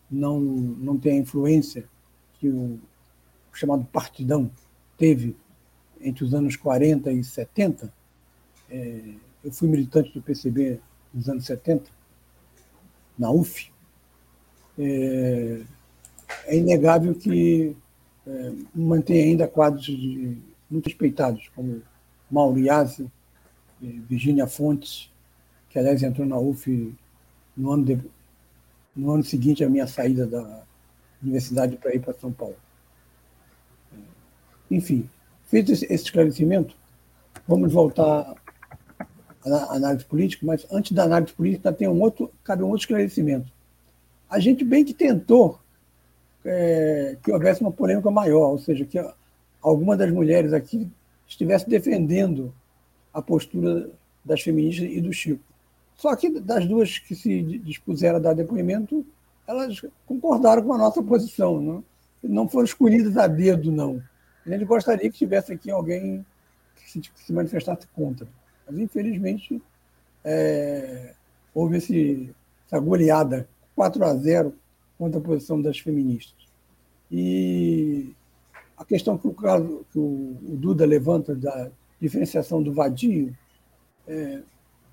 [0.09, 1.85] não, não tenha a influência
[2.39, 2.79] que o,
[3.53, 4.49] chamado Partidão
[4.97, 5.35] teve
[5.99, 7.93] entre os anos 40 e 70,
[8.69, 9.01] é,
[9.43, 10.79] eu fui militante do PCB
[11.13, 11.91] nos anos 70,
[13.17, 13.71] na UF,
[14.79, 15.61] é,
[16.45, 17.75] é inegável que
[18.25, 20.37] é, mantém ainda quadros de,
[20.69, 21.81] muito respeitados, como
[22.29, 23.11] Mauriase,
[23.83, 25.11] é, Virginia Fontes,
[25.69, 26.93] que aliás entrou na UF
[27.55, 27.99] no ano, de,
[28.95, 30.63] no ano seguinte à minha saída da
[31.21, 32.55] universidade para ir para São Paulo.
[33.93, 33.97] É,
[34.69, 35.09] enfim,
[35.47, 36.75] feito esse esclarecimento,
[37.47, 38.35] vamos voltar
[39.45, 43.51] à análise política, mas antes da análise política tem um outro, cabe um outro esclarecimento.
[44.29, 45.59] A gente bem que tentou
[46.43, 48.99] é, que houvesse uma polêmica maior, ou seja, que
[49.61, 50.89] alguma das mulheres aqui
[51.27, 52.53] estivesse defendendo
[53.13, 53.89] a postura
[54.23, 55.43] das feministas e do Chico.
[56.01, 59.05] Só que das duas que se dispuseram a dar depoimento,
[59.47, 61.61] elas concordaram com a nossa posição.
[61.61, 61.83] Não,
[62.23, 64.01] não foram escolhidas a dedo, não.
[64.43, 66.25] A gente gostaria que tivesse aqui alguém
[66.75, 68.27] que se, que se manifestasse contra.
[68.67, 69.61] Mas, infelizmente,
[70.25, 71.13] é,
[71.53, 72.33] houve esse,
[72.65, 74.55] essa goleada 4 a 0
[74.97, 76.47] contra a posição das feministas.
[77.11, 78.11] E
[78.75, 81.69] a questão que o, que o, Duda levanta da
[82.01, 83.37] diferenciação do vadio,
[84.07, 84.41] é,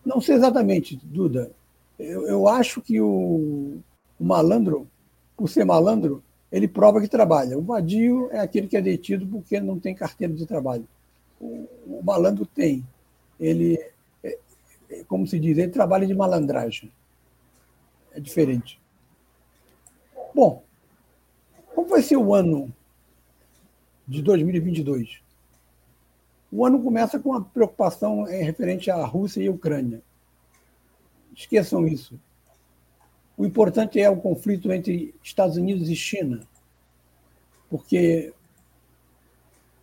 [0.08, 1.52] não sei exatamente, Duda.
[1.98, 3.78] Eu, eu acho que o,
[4.18, 4.88] o, malandro,
[5.36, 7.58] por ser malandro, ele prova que trabalha.
[7.58, 10.88] O vadio é aquele que é detido porque não tem carteira de trabalho.
[11.38, 12.82] O, o malandro tem.
[13.38, 13.78] Ele,
[14.24, 14.38] é,
[14.88, 16.90] é, como se diz, ele trabalha de malandragem.
[18.14, 18.80] É diferente.
[20.34, 20.62] Bom,
[21.74, 22.72] como vai ser o ano
[24.06, 25.20] de 2022?
[26.50, 30.02] O ano começa com uma preocupação referente à Rússia e à Ucrânia.
[31.34, 32.18] Esqueçam isso.
[33.37, 36.40] O importante é o conflito entre Estados Unidos e China,
[37.70, 38.32] porque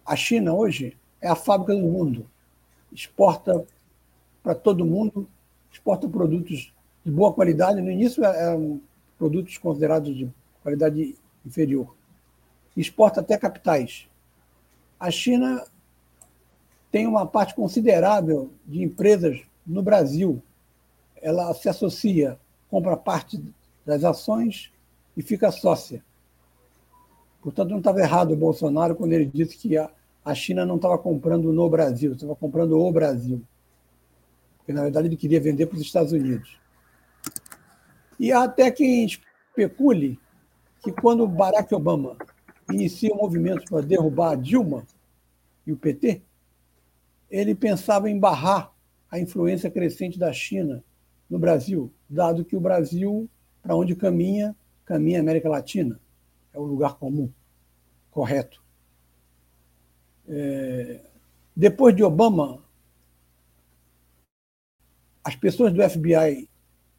[0.05, 2.29] a China hoje é a fábrica do mundo.
[2.91, 3.65] Exporta
[4.43, 5.27] para todo mundo,
[5.71, 6.73] exporta produtos
[7.05, 7.81] de boa qualidade.
[7.81, 8.81] No início eram
[9.17, 10.29] produtos considerados de
[10.61, 11.95] qualidade inferior.
[12.75, 14.07] Exporta até capitais.
[14.99, 15.65] A China
[16.95, 20.41] tem uma parte considerável de empresas no Brasil.
[21.21, 23.43] Ela se associa, compra parte
[23.85, 24.71] das ações
[25.17, 26.01] e fica sócia.
[27.41, 31.51] Portanto, não estava errado o Bolsonaro quando ele disse que a China não estava comprando
[31.51, 33.41] no Brasil, estava comprando o Brasil.
[34.59, 36.57] Porque, na verdade, ele queria vender para os Estados Unidos.
[38.17, 40.17] E há até quem especule
[40.81, 42.15] que quando Barack Obama
[42.71, 44.87] inicia o um movimento para derrubar a Dilma
[45.67, 46.21] e o PT,
[47.35, 48.73] ele pensava em barrar
[49.09, 50.83] a influência crescente da China
[51.29, 53.29] no Brasil, dado que o Brasil,
[53.61, 55.99] para onde caminha, caminha a América Latina.
[56.53, 57.29] É o lugar comum,
[58.11, 58.63] correto.
[60.27, 61.01] É...
[61.55, 62.63] Depois de Obama,
[65.23, 66.47] as pessoas do FBI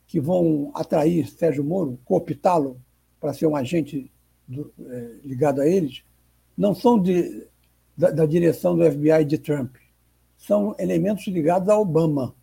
[0.07, 2.81] que vão atrair Sérgio Moro, cooptá-lo
[3.21, 4.11] para ser um agente
[4.47, 6.03] do, é, ligado a eles,
[6.57, 7.47] não são de,
[7.97, 9.77] da, da, direção do FBI de Trump.
[10.37, 12.35] São elementos ligados a Obama.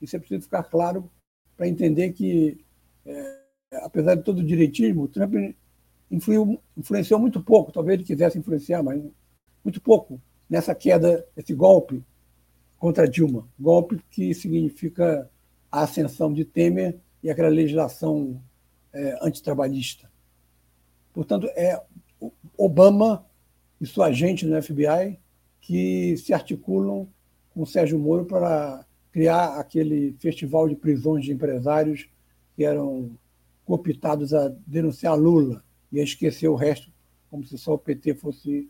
[0.00, 1.10] Isso é preciso ficar claro
[1.56, 2.58] para entender que,
[3.06, 3.38] é,
[3.82, 5.34] apesar de todo o direitismo, Trump
[6.10, 9.02] influiu, influenciou muito pouco, talvez ele quisesse influenciar, mas
[9.64, 12.04] muito pouco nessa queda, esse golpe
[12.78, 13.48] contra Dilma.
[13.58, 15.30] Golpe que significa
[15.70, 18.42] a ascensão de Temer e aquela legislação
[18.92, 20.10] é, antitrabalhista.
[21.12, 21.80] Portanto, é
[22.58, 23.24] Obama
[23.80, 25.18] e sua gente no FBI
[25.62, 27.08] que se articulam
[27.54, 32.08] com Sérgio Moro para criar aquele festival de prisões de empresários
[32.54, 33.10] que eram
[33.64, 36.90] cooptados a denunciar Lula e a esquecer o resto,
[37.30, 38.68] como se só o PT fosse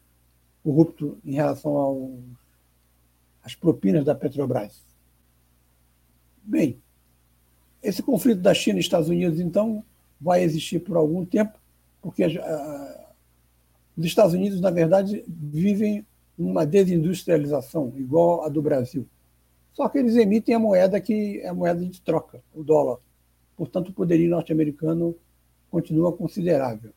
[0.62, 2.22] corrupto em relação
[3.42, 4.84] às propinas da Petrobras.
[6.42, 6.80] Bem,
[7.82, 9.82] esse conflito da China e Estados Unidos, então,
[10.20, 11.58] vai existir por algum tempo,
[12.00, 13.02] porque uh,
[13.96, 16.04] os Estados Unidos, na verdade, vivem
[16.38, 19.06] uma desindustrialização igual à do Brasil.
[19.72, 22.98] Só que eles emitem a moeda que é a moeda de troca, o dólar.
[23.56, 25.14] Portanto, o poderio norte-americano
[25.70, 26.92] continua considerável.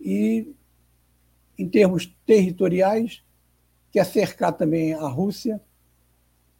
[0.00, 0.54] E,
[1.58, 3.22] em termos territoriais,
[3.90, 5.60] quer cercar também a Rússia,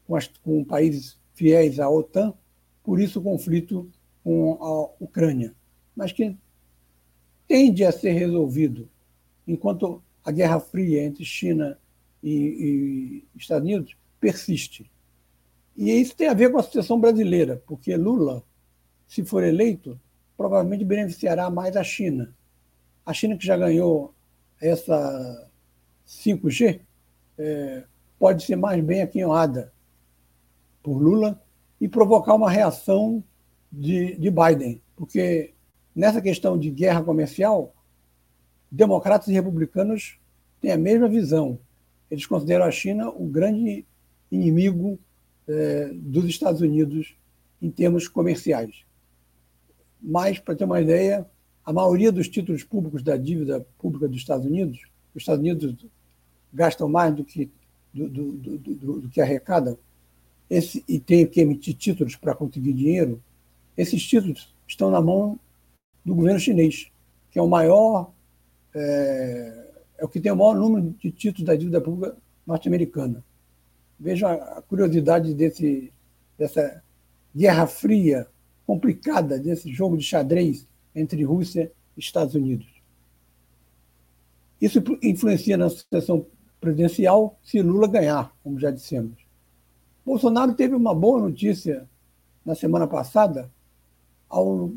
[0.07, 2.35] com, as, com países fiéis à OTAN,
[2.83, 3.91] por isso o conflito
[4.23, 5.55] com a Ucrânia,
[5.95, 6.37] mas que
[7.47, 8.89] tende a ser resolvido,
[9.47, 11.79] enquanto a Guerra Fria entre China
[12.21, 14.91] e, e Estados Unidos persiste.
[15.77, 18.43] E isso tem a ver com a situação brasileira, porque Lula,
[19.07, 20.01] se for eleito,
[20.37, 22.35] provavelmente beneficiará mais a China.
[23.05, 24.13] A China, que já ganhou
[24.61, 25.49] essa
[26.05, 26.81] 5G,
[27.39, 27.85] é,
[28.19, 29.73] pode ser mais bem aquinhoada
[30.83, 31.41] por Lula
[31.81, 33.23] e provocar uma reação
[33.71, 35.55] de, de Biden, porque
[35.95, 37.76] nessa questão de guerra comercial,
[38.77, 40.19] democratas e republicanos
[40.61, 41.59] têm a mesma visão.
[42.11, 43.85] Eles consideram a China o grande
[44.31, 44.99] inimigo
[45.49, 47.17] é, dos Estados Unidos
[47.61, 48.85] em termos comerciais.
[50.01, 51.27] Mas, para ter uma ideia,
[51.65, 54.79] a maioria dos títulos públicos da dívida pública dos Estados Unidos,
[55.15, 55.75] os Estados Unidos
[56.53, 57.51] gastam mais do que,
[57.93, 59.79] do, do, do, do que arrecadam,
[60.49, 63.21] esse, e tem que emitir títulos para conseguir dinheiro,
[63.77, 65.39] esses títulos estão na mão
[66.05, 66.89] do governo chinês,
[67.33, 68.13] que é o maior,
[68.77, 69.69] é,
[69.99, 72.17] é o que tem o maior número de títulos da dívida pública
[72.47, 73.25] norte-americana.
[73.99, 75.93] Veja a curiosidade desse,
[76.37, 76.83] dessa
[77.35, 78.27] guerra fria,
[78.67, 82.67] complicada, desse jogo de xadrez entre Rússia e Estados Unidos.
[84.61, 86.27] Isso influencia na sucessão
[86.61, 89.17] presidencial se Lula ganhar, como já dissemos.
[90.05, 91.89] Bolsonaro teve uma boa notícia
[92.45, 93.51] na semana passada,
[94.29, 94.71] ao,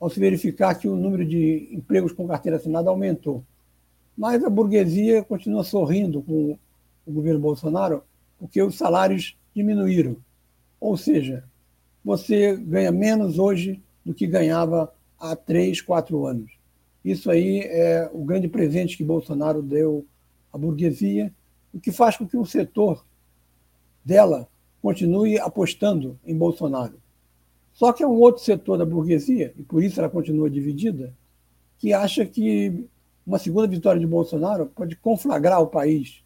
[0.00, 3.44] ao se verificar que o número de empregos com carteira assinada aumentou.
[4.16, 6.58] Mas a burguesia continua sorrindo com
[7.06, 8.02] o governo Bolsonaro,
[8.38, 10.16] porque os salários diminuíram.
[10.80, 11.44] Ou seja,
[12.02, 16.50] você ganha menos hoje do que ganhava há três, quatro anos.
[17.04, 20.06] Isso aí é o grande presente que Bolsonaro deu
[20.52, 21.32] à burguesia,
[21.72, 23.04] o que faz com que o setor
[24.04, 24.48] dela
[24.80, 26.94] continue apostando em Bolsonaro.
[27.80, 31.16] Só que é um outro setor da burguesia, e por isso ela continua dividida,
[31.78, 32.86] que acha que
[33.26, 36.22] uma segunda vitória de Bolsonaro pode conflagrar o país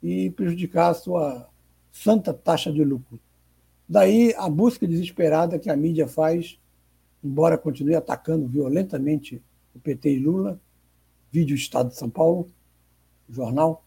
[0.00, 1.48] e prejudicar a sua
[1.90, 3.18] santa taxa de lucro.
[3.88, 6.60] Daí a busca desesperada que a mídia faz,
[7.24, 9.42] embora continue atacando violentamente
[9.74, 10.60] o PT e Lula,
[11.28, 12.46] vídeo Estado de São Paulo,
[13.28, 13.84] jornal,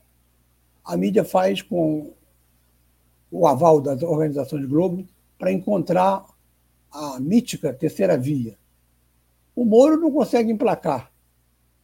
[0.84, 2.12] a mídia faz com
[3.32, 5.08] o aval das organizações Globo
[5.40, 6.26] para encontrar
[6.98, 8.58] a mítica terceira via.
[9.56, 11.12] O Moro não consegue emplacar,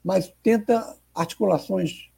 [0.03, 2.09] mas tenta articulações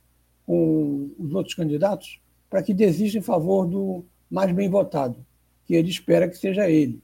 [0.45, 5.25] com os outros candidatos para que desista em favor do mais bem votado,
[5.65, 7.03] que ele espera que seja ele.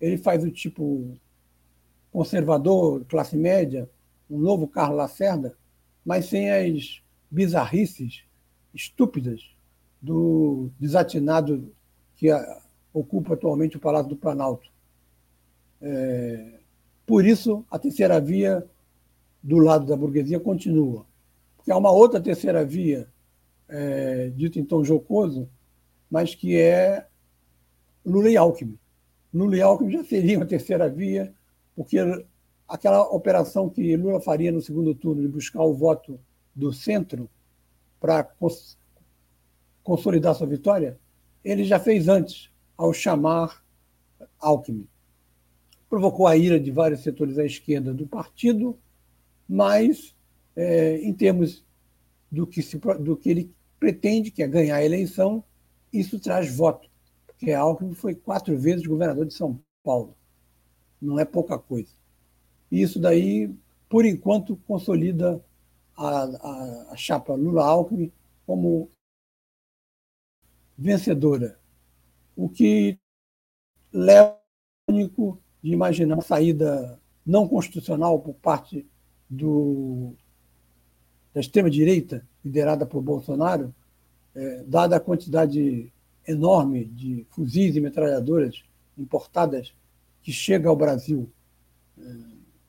[0.00, 1.18] Ele faz o tipo
[2.12, 3.90] conservador, classe média,
[4.30, 5.56] um novo Carlos Lacerda,
[6.04, 8.22] mas sem as bizarrices
[8.72, 9.40] estúpidas
[10.00, 11.72] do desatinado
[12.14, 12.28] que
[12.92, 14.75] ocupa atualmente o Palácio do Planalto.
[15.80, 16.58] É,
[17.06, 18.66] por isso, a terceira via
[19.42, 21.06] do lado da burguesia continua.
[21.56, 23.08] Porque há uma outra terceira via,
[23.68, 25.48] é, dito tom jocoso,
[26.10, 27.06] mas que é
[28.04, 28.78] Lula e Alckmin.
[29.32, 31.34] Lula e Alckmin já seriam a terceira via,
[31.74, 31.98] porque
[32.68, 36.18] aquela operação que Lula faria no segundo turno de buscar o voto
[36.54, 37.28] do centro
[38.00, 38.78] para cons
[39.82, 40.98] consolidar sua vitória,
[41.44, 43.64] ele já fez antes, ao chamar
[44.40, 44.88] Alckmin.
[45.88, 48.78] Provocou a ira de vários setores à esquerda do partido,
[49.48, 50.14] mas,
[50.54, 51.64] é, em termos
[52.30, 55.44] do que, se, do que ele pretende, que é ganhar a eleição,
[55.92, 56.88] isso traz voto,
[57.26, 60.16] porque Alckmin foi quatro vezes governador de São Paulo.
[61.00, 61.92] Não é pouca coisa.
[62.70, 63.54] E isso daí,
[63.88, 65.42] por enquanto, consolida
[65.96, 68.12] a, a, a chapa Lula-Alckmin
[68.46, 68.90] como
[70.76, 71.58] vencedora,
[72.34, 72.98] o que
[73.92, 74.38] leva
[74.88, 76.96] único de imaginar saída
[77.26, 78.86] não constitucional por parte
[79.28, 80.14] do,
[81.34, 83.74] da extrema-direita, liderada por Bolsonaro,
[84.32, 85.92] é, dada a quantidade
[86.24, 88.62] enorme de fuzis e metralhadoras
[88.96, 89.74] importadas
[90.22, 91.28] que chega ao Brasil.
[91.98, 92.02] É,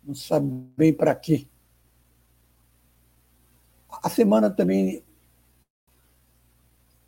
[0.04, 1.46] não se sabe bem para quê.
[3.92, 5.04] A semana também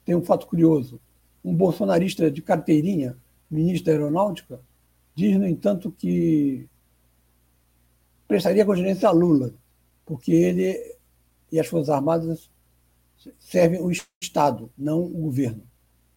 [0.05, 1.01] tem um fato curioso.
[1.43, 3.17] Um bolsonarista de carteirinha,
[3.49, 4.61] ministro da Aeronáutica,
[5.19, 6.65] diz, no entanto, que
[8.25, 9.53] prestaria continência a Lula,
[10.05, 10.97] porque ele
[11.51, 12.49] e as Forças Armadas
[13.37, 13.91] servem o
[14.21, 15.63] Estado, não o governo.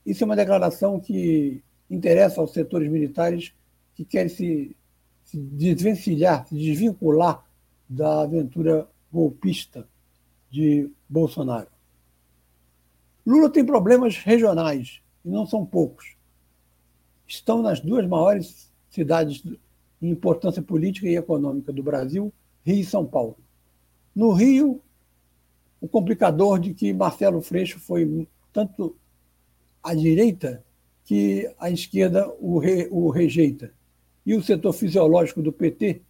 [0.07, 3.53] Isso é uma declaração que interessa aos setores militares
[3.95, 4.77] que querem se,
[5.25, 7.45] se desvencilhar, se desvincular
[7.89, 9.89] da aventura golpista
[10.49, 11.69] de Bolsonaro.
[13.27, 16.17] Lula tem problemas regionais, e não são poucos.
[17.27, 19.43] Estão nas duas maiores cidades
[20.01, 22.33] em importância política e econômica do Brasil,
[22.65, 23.37] Rio e São Paulo.
[24.15, 24.81] No Rio,
[25.81, 28.95] o complicador de que Marcelo Freixo foi tanto
[29.83, 30.63] à direita
[31.05, 33.73] que a esquerda o, re, o rejeita.
[34.25, 36.03] E o setor fisiológico do PT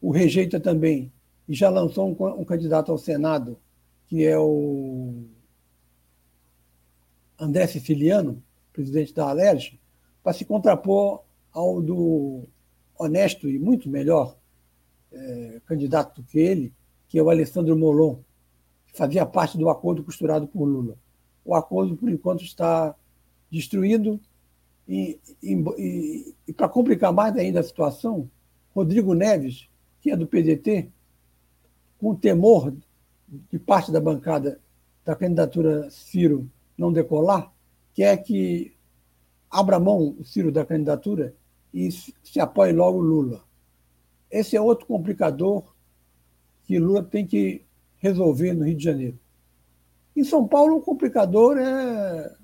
[0.00, 1.12] o rejeita também.
[1.48, 3.56] E já lançou um, um candidato ao Senado,
[4.06, 5.24] que é o
[7.38, 8.42] André Siciliano,
[8.72, 9.78] presidente da Alerj,
[10.22, 11.22] para se contrapor
[11.52, 12.44] ao do
[12.98, 14.36] honesto e muito melhor
[15.12, 16.72] é, candidato do que ele,
[17.08, 18.16] que é o Alessandro Molon,
[18.86, 20.96] que fazia parte do acordo costurado por Lula.
[21.44, 22.94] O acordo, por enquanto, está
[23.50, 24.20] destruído
[24.88, 28.30] e, e, e, para complicar mais ainda a situação,
[28.74, 29.68] Rodrigo Neves,
[30.00, 30.88] que é do PDT,
[31.98, 32.74] com temor
[33.28, 34.60] de parte da bancada
[35.04, 37.52] da candidatura Ciro não decolar,
[37.94, 38.74] quer que
[39.50, 41.34] abra mão o Ciro da candidatura
[41.72, 43.42] e se apoie logo Lula.
[44.30, 45.74] Esse é outro complicador
[46.64, 47.64] que Lula tem que
[47.98, 49.18] resolver no Rio de Janeiro.
[50.16, 52.34] Em São Paulo, o complicador é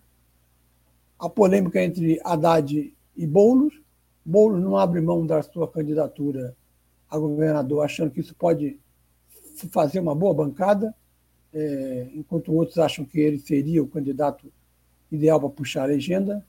[1.18, 3.74] a polêmica entre Haddad e Boulos.
[4.24, 6.56] Boulos não abre mão da sua candidatura
[7.10, 8.78] a governador, achando que isso pode
[9.70, 10.94] fazer uma boa bancada,
[11.52, 14.52] é, enquanto outros acham que ele seria o candidato
[15.10, 16.46] ideal para puxar a legenda.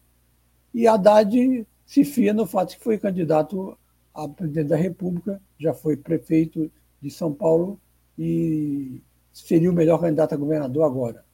[0.74, 3.76] E Haddad se fia no fato que foi candidato
[4.14, 6.72] a presidente da República, já foi prefeito
[7.02, 7.82] de São Paulo
[8.16, 9.02] e
[9.34, 11.26] seria o melhor candidato a governador agora.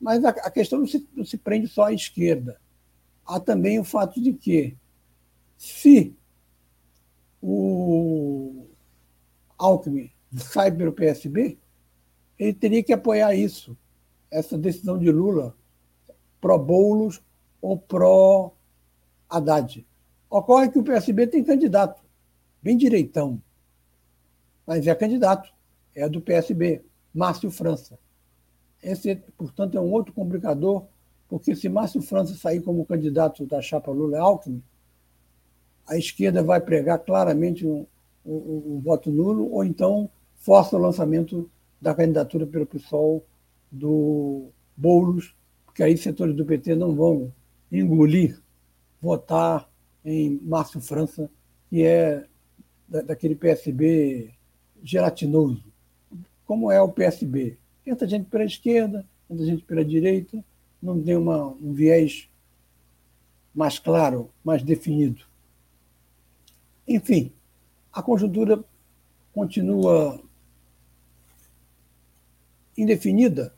[0.00, 2.56] Mas a, a questão não se, não se prende só à esquerda.
[3.26, 4.76] Há também o fato de que,
[5.58, 6.14] se
[7.42, 8.64] o
[9.58, 11.58] Alckmin sai pelo PSB,
[12.38, 13.76] ele teria que apoiar isso,
[14.30, 15.52] essa decisão de Lula,
[16.40, 17.20] pró-Boulos
[17.60, 19.84] ou pró-Haddad.
[20.28, 22.02] Ocorre que o PSB tem candidato,
[22.62, 23.40] bem direitão,
[24.66, 25.52] mas é candidato,
[25.94, 26.82] é do PSB,
[27.14, 27.98] Márcio França.
[28.82, 30.86] Esse, portanto, é um outro complicador,
[31.28, 34.62] porque se Márcio França sair como candidato da chapa Lula-Alckmin,
[35.86, 37.86] a esquerda vai pregar claramente um,
[38.24, 41.48] um, um, voto nulo, ou então força o lançamento
[41.80, 43.24] da candidatura pelo PSOL
[43.70, 47.32] do Boulos, porque aí setores do PT não vão
[47.70, 48.40] engolir
[49.00, 49.68] votar
[50.06, 51.28] em Márcio França,
[51.68, 52.24] que é
[52.88, 54.30] daquele PSB
[54.80, 55.64] gelatinoso,
[56.46, 57.58] como é o PSB.
[57.84, 60.42] Tenta gente pela esquerda, tenta gente pela direita,
[60.80, 62.28] não tem uma, um viés
[63.52, 65.24] mais claro, mais definido.
[66.86, 67.32] Enfim,
[67.92, 68.62] a conjuntura
[69.34, 70.20] continua
[72.78, 73.52] indefinida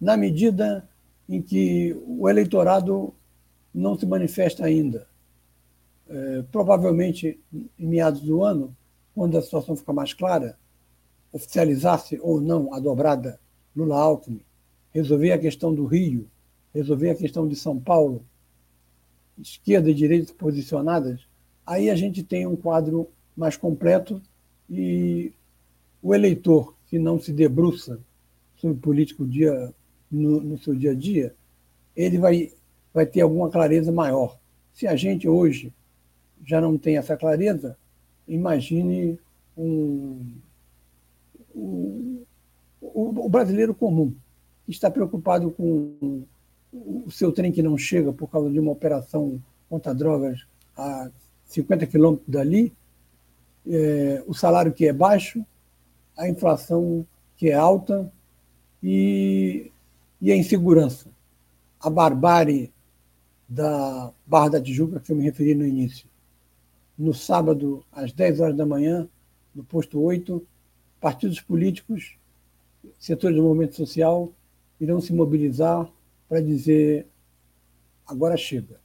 [0.00, 0.88] na medida
[1.28, 3.12] em que o eleitorado
[3.74, 5.06] não se manifesta ainda.
[6.08, 8.76] É, provavelmente, em meados do ano,
[9.14, 10.58] quando a situação ficar mais clara,
[11.32, 13.40] oficializar-se ou não a dobrada
[13.74, 14.40] Lula-Alckmin,
[14.92, 16.28] resolver a questão do Rio,
[16.74, 18.24] resolver a questão de São Paulo,
[19.38, 21.26] esquerda e direita posicionadas,
[21.66, 24.20] aí a gente tem um quadro mais completo
[24.70, 25.32] e
[26.02, 27.98] o eleitor que não se debruça
[28.56, 29.72] sobre político dia,
[30.10, 31.34] no, no seu dia a dia,
[31.96, 32.52] ele vai,
[32.92, 34.38] vai ter alguma clareza maior.
[34.72, 35.72] Se a gente hoje
[36.44, 37.76] já não tem essa clareza,
[38.26, 39.18] imagine
[39.56, 40.26] um,
[41.54, 42.22] um,
[42.80, 44.14] o, o brasileiro comum,
[44.64, 46.24] que está preocupado com
[46.72, 51.10] o seu trem que não chega por causa de uma operação contra drogas a
[51.46, 52.72] 50 quilômetros dali,
[53.66, 55.44] é, o salário que é baixo,
[56.16, 58.10] a inflação que é alta
[58.82, 59.70] e,
[60.20, 61.08] e a insegurança,
[61.80, 62.72] a barbárie
[63.48, 66.08] da Barra da Tijuca que eu me referi no início.
[66.96, 69.08] No sábado, às 10 horas da manhã,
[69.54, 70.46] no posto 8,
[71.00, 72.16] partidos políticos,
[72.98, 74.32] setores do movimento social
[74.80, 75.90] irão se mobilizar
[76.28, 77.06] para dizer
[78.06, 78.80] agora chega.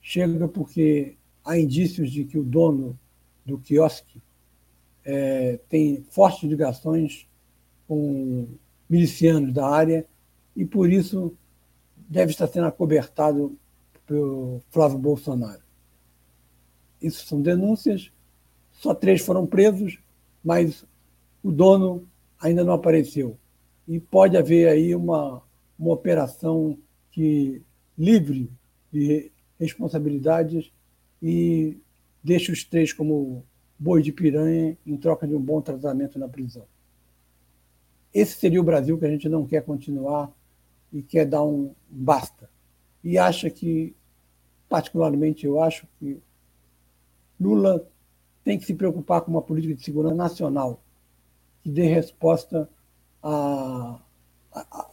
[0.00, 2.98] Chega porque há indícios de que o dono
[3.44, 4.20] do quiosque
[5.04, 7.28] é, tem fortes ligações
[7.86, 8.48] com
[8.88, 10.06] milicianos da área
[10.54, 11.36] e, por isso,
[12.08, 13.56] deve estar sendo acobertado
[14.06, 15.65] pelo Flávio Bolsonaro.
[17.00, 18.10] Isso são denúncias,
[18.72, 19.98] só três foram presos,
[20.44, 20.84] mas
[21.42, 22.08] o dono
[22.40, 23.36] ainda não apareceu.
[23.86, 25.42] E pode haver aí uma,
[25.78, 26.76] uma operação
[27.10, 27.62] que
[27.96, 28.50] livre
[28.92, 30.70] de responsabilidades
[31.22, 31.78] e
[32.22, 33.44] deixe os três como
[33.78, 36.64] boi de piranha em troca de um bom tratamento na prisão.
[38.12, 40.32] Esse seria o Brasil que a gente não quer continuar
[40.92, 42.48] e quer dar um basta.
[43.04, 43.94] E acha que,
[44.68, 46.18] particularmente, eu acho que
[47.40, 47.86] Lula
[48.44, 50.82] tem que se preocupar com uma política de segurança nacional
[51.62, 52.68] que dê resposta
[53.22, 54.00] a,
[54.52, 54.90] a,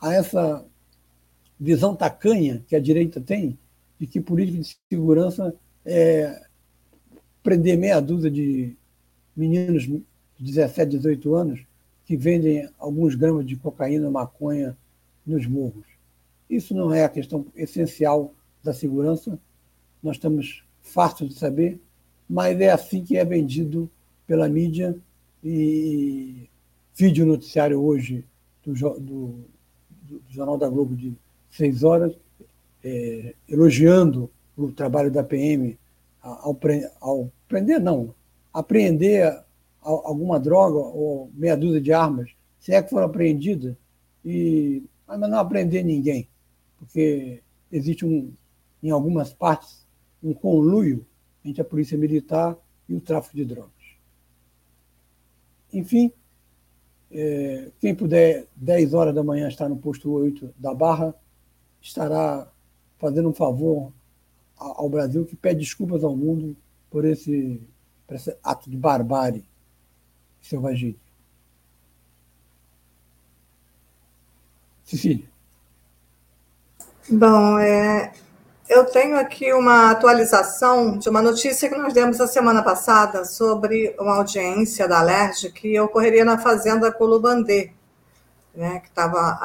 [0.00, 0.64] a essa
[1.58, 3.58] visão tacanha que a direita tem
[3.98, 5.54] de que política de segurança
[5.84, 6.46] é
[7.42, 8.76] prender meia dúzia de
[9.34, 10.02] meninos de
[10.38, 11.66] 17, 18 anos
[12.04, 14.76] que vendem alguns gramas de cocaína, maconha
[15.24, 15.86] nos morros.
[16.50, 19.38] Isso não é a questão essencial da segurança,
[20.02, 21.80] nós estamos fartos de saber,
[22.28, 23.90] mas é assim que é vendido
[24.26, 24.96] pela mídia
[25.42, 26.48] e
[26.94, 28.24] vídeo noticiário hoje
[28.64, 29.34] do, do,
[30.02, 31.14] do Jornal da Globo de
[31.50, 32.14] seis horas,
[32.84, 35.78] é, elogiando o trabalho da PM
[36.20, 36.58] ao,
[37.00, 38.14] ao prender, não,
[38.52, 39.42] apreender
[39.80, 42.30] alguma droga ou meia dúzia de armas,
[42.60, 43.76] se é que for apreendida,
[44.24, 46.28] e, mas não apreender ninguém,
[46.78, 48.32] porque existe um,
[48.82, 49.81] em algumas partes
[50.22, 51.04] um conluio
[51.44, 52.56] entre a polícia militar
[52.88, 53.72] e o tráfico de drogas.
[55.72, 56.12] Enfim,
[57.10, 61.14] é, quem puder, 10 horas da manhã, estar no posto 8 da Barra,
[61.80, 62.50] estará
[62.98, 63.92] fazendo um favor
[64.56, 66.56] ao Brasil que pede desculpas ao mundo
[66.88, 67.60] por esse,
[68.06, 69.44] por esse ato de barbárie
[70.40, 70.96] selvageria.
[74.84, 75.26] Cecília.
[77.10, 78.12] Bom, é,
[78.72, 83.94] eu tenho aqui uma atualização de uma notícia que nós demos a semana passada sobre
[84.00, 87.70] uma audiência da Alerj que ocorreria na Fazenda Colubandê,
[88.54, 89.38] né, que estava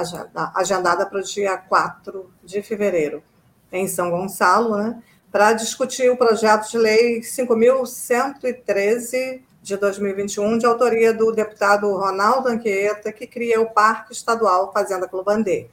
[0.55, 3.21] agendada para o dia 4 de fevereiro,
[3.69, 11.13] em São Gonçalo, né, para discutir o projeto de lei 5.113 de 2021, de autoria
[11.13, 15.67] do deputado Ronaldo Anchieta, que cria o Parque Estadual Fazenda Clubandê.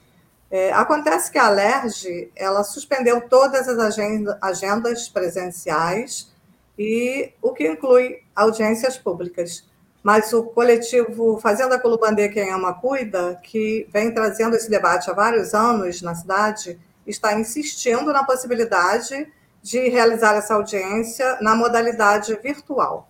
[0.57, 3.98] É, acontece que a Alerj ela suspendeu todas as
[4.40, 6.32] agendas presenciais
[6.78, 9.68] e o que inclui audiências públicas.
[10.00, 15.55] Mas o coletivo Fazenda Colubandê Quem Ama Cuida, que vem trazendo esse debate há vários
[15.55, 19.26] anos na cidade, está insistindo na possibilidade
[19.61, 23.09] de realizar essa audiência na modalidade virtual.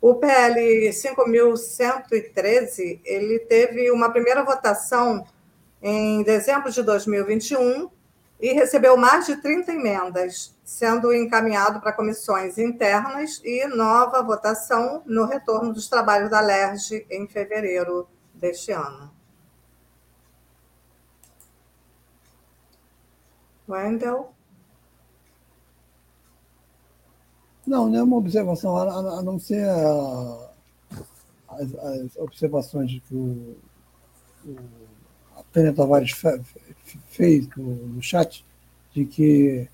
[0.00, 5.24] O PL 5.113 ele teve uma primeira votação
[5.82, 7.90] em dezembro de 2021
[8.40, 15.24] e recebeu mais de 30 emendas, sendo encaminhado para comissões internas e nova votação no
[15.24, 19.10] retorno dos trabalhos da LERJ em fevereiro deste ano.
[23.68, 24.32] Wendel?
[27.66, 30.50] Não, não é uma observação, a não ser a,
[31.48, 33.56] as, as, observações que o,
[34.44, 34.81] o
[35.52, 36.12] Tânia Tavares
[37.08, 38.44] fez no, chat,
[38.92, 39.68] de que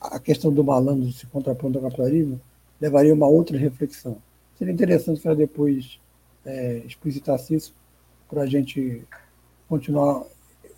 [0.00, 2.40] a questão do malandro se contrapondo ao capitalismo
[2.80, 4.18] levaria a uma outra reflexão.
[4.56, 5.98] Seria interessante que ela depois
[6.44, 7.74] é, explicitasse isso
[8.28, 9.02] para a gente
[9.68, 10.24] continuar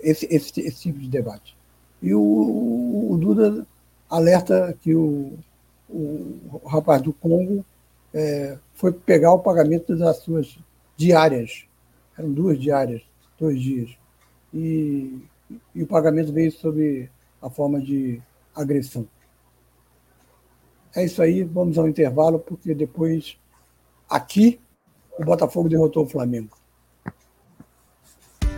[0.00, 1.56] esse, esse, esse, tipo de debate.
[2.00, 3.66] E o, o, o Duda
[4.08, 5.38] alerta que o,
[5.88, 7.64] o rapaz do Congo
[8.14, 10.58] é, foi pegar o pagamento das suas
[10.96, 11.64] diárias.
[12.16, 13.02] Eram duas diárias,
[13.38, 13.90] dois dias.
[14.52, 15.18] E,
[15.74, 17.08] e o pagamento veio sob
[17.40, 18.20] a forma de
[18.54, 19.06] agressão.
[20.94, 23.36] É isso aí, vamos ao intervalo, porque depois,
[24.08, 24.58] aqui,
[25.18, 26.56] o Botafogo derrotou o Flamengo.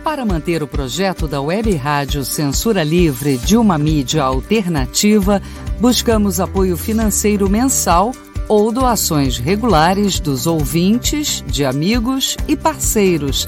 [0.03, 5.39] Para manter o projeto da Web Rádio Censura Livre de uma mídia alternativa,
[5.79, 8.11] buscamos apoio financeiro mensal
[8.47, 13.47] ou doações regulares dos ouvintes, de amigos e parceiros,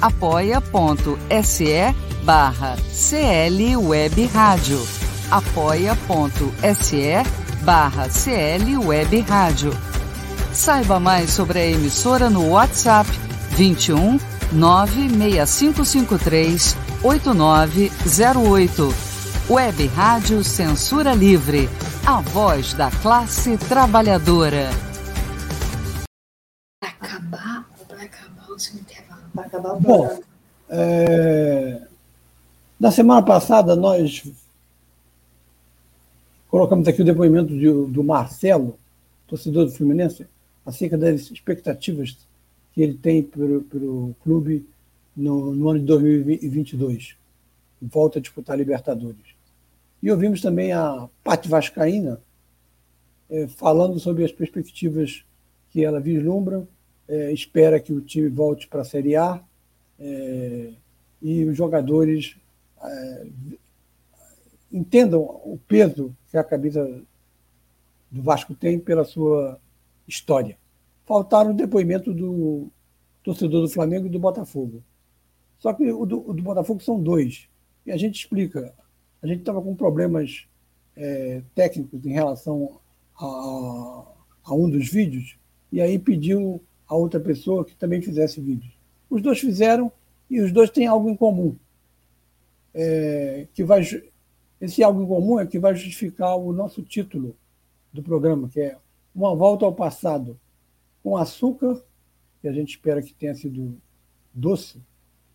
[0.00, 4.80] apoia.se barra CL Web Rádio.
[5.30, 7.22] apoia.se
[7.62, 9.76] barra CL Web Rádio.
[10.52, 13.10] Saiba mais sobre a emissora no WhatsApp
[13.56, 14.20] 21
[14.52, 18.94] 96553 8908.
[19.50, 21.68] Web Rádio Censura Livre
[22.06, 24.93] a voz da classe trabalhadora.
[26.84, 30.20] Vai acabar, vai acabar o intervalo, vai acabar o Bom,
[30.68, 31.80] é...
[32.78, 34.22] na semana passada nós
[36.50, 38.78] colocamos aqui o depoimento de, do Marcelo,
[39.26, 40.26] torcedor do Fluminense,
[40.66, 42.18] acerca das expectativas
[42.74, 44.68] que ele tem para o clube
[45.16, 47.16] no, no ano de 2022,
[47.80, 49.34] volta a disputar a Libertadores.
[50.02, 52.20] E ouvimos também a Pati Vascaína
[53.30, 55.24] é, falando sobre as perspectivas
[55.70, 56.68] que ela vislumbra,
[57.08, 59.42] é, espera que o time volte para a Série A
[59.98, 60.72] é,
[61.20, 62.36] e os jogadores
[62.82, 63.26] é,
[64.72, 67.02] entendam o peso que a camisa
[68.10, 69.58] do Vasco tem pela sua
[70.06, 70.56] história.
[71.06, 72.68] Faltaram o depoimento do
[73.22, 74.82] torcedor do Flamengo e do Botafogo.
[75.58, 77.48] Só que o do, o do Botafogo são dois.
[77.86, 78.74] E a gente explica
[79.24, 80.46] a gente estava com problemas
[80.94, 82.78] é, técnicos em relação
[83.18, 84.04] a,
[84.44, 85.38] a, um dos vídeos,
[85.72, 86.60] e aí pediu
[86.94, 88.72] a outra pessoa que também fizesse vídeos.
[89.10, 89.90] Os dois fizeram
[90.30, 91.56] e os dois têm algo em comum.
[92.72, 93.82] É, que vai,
[94.60, 97.36] esse algo em comum é que vai justificar o nosso título
[97.92, 98.76] do programa, que é
[99.14, 100.38] Uma Volta ao Passado,
[101.02, 101.82] com açúcar,
[102.40, 103.76] que a gente espera que tenha sido
[104.32, 104.80] doce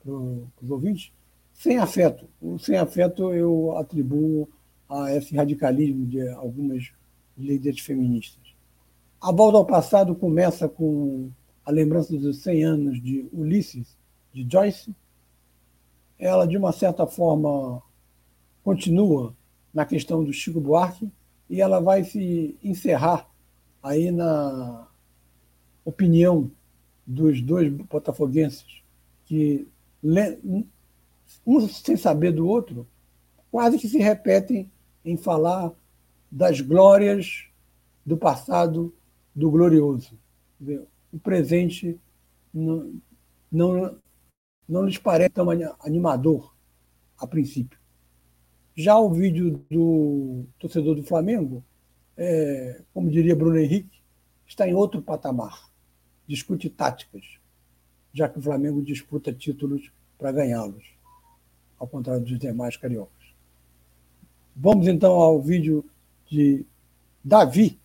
[0.01, 1.11] para os ouvintes,
[1.53, 2.25] sem afeto.
[2.41, 4.47] O sem afeto eu atribuo
[4.89, 6.91] a esse radicalismo de algumas
[7.37, 8.55] líderes feministas.
[9.21, 11.29] A volta ao passado começa com
[11.69, 13.95] a lembrança dos 100 anos de Ulisses,
[14.33, 14.91] de Joyce.
[16.17, 17.79] Ela, de uma certa forma,
[18.63, 19.35] continua
[19.71, 21.11] na questão do Chico Buarque
[21.47, 23.29] e ela vai se encerrar
[23.83, 24.87] aí na
[25.85, 26.49] opinião
[27.05, 28.81] dos dois botafoguenses
[29.25, 29.67] que
[31.45, 32.87] um sem saber do outro,
[33.51, 34.71] quase que se repetem
[35.05, 35.71] em falar
[36.31, 37.45] das glórias
[38.03, 38.91] do passado,
[39.35, 40.17] do glorioso.
[41.11, 41.99] O presente
[42.53, 42.93] não,
[43.51, 43.97] não,
[44.67, 45.47] não lhes parece tão
[45.79, 46.53] animador
[47.17, 47.79] a princípio.
[48.75, 51.63] Já o vídeo do torcedor do Flamengo,
[52.15, 53.99] é, como diria Bruno Henrique,
[54.47, 55.69] está em outro patamar.
[56.27, 57.39] Discute táticas,
[58.13, 60.99] já que o Flamengo disputa títulos para ganhá-los
[61.79, 63.33] ao contrário dos demais cariocas.
[64.55, 65.85] Vamos então ao vídeo
[66.29, 66.65] de
[67.23, 67.79] Davi,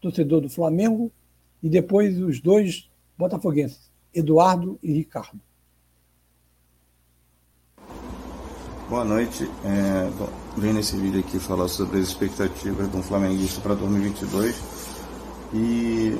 [0.00, 1.10] torcedor do Flamengo,
[1.62, 5.40] e depois os dois botafoguenses, Eduardo e Ricardo.
[8.88, 9.50] Boa noite.
[9.64, 10.10] É,
[10.56, 14.56] vim nesse vídeo aqui falar sobre as expectativas do flamenguista para 2022.
[15.52, 16.16] E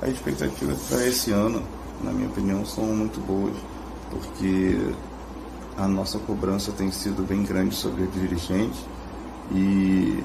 [0.00, 1.62] as expectativas para esse ano,
[2.02, 3.54] na minha opinião, são muito boas,
[4.10, 4.94] porque
[5.76, 8.80] a nossa cobrança tem sido bem grande sobre os dirigentes
[9.52, 10.22] e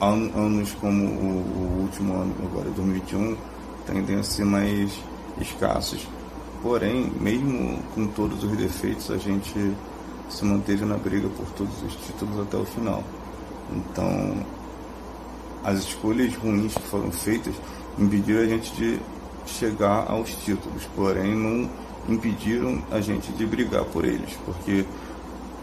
[0.00, 3.36] anos como o, o último ano, agora 2021,
[3.86, 4.92] tendem a ser mais
[5.40, 6.06] escassos.
[6.62, 9.72] Porém, mesmo com todos os defeitos, a gente
[10.28, 13.02] se manteve na briga por todos os títulos até o final.
[13.72, 14.44] Então,
[15.64, 17.54] as escolhas ruins que foram feitas
[17.98, 18.98] impediram a gente de
[19.46, 21.68] chegar aos títulos, porém não
[22.08, 24.84] impediram a gente de brigar por eles, porque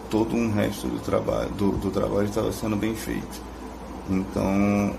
[0.09, 3.41] todo um resto do trabalho do, do trabalho estava sendo bem feito.
[4.09, 4.93] Então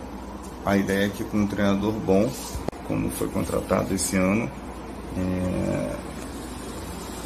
[0.65, 2.31] a ideia é que com um treinador bom,
[2.87, 4.51] como foi contratado esse ano,
[5.17, 5.97] é,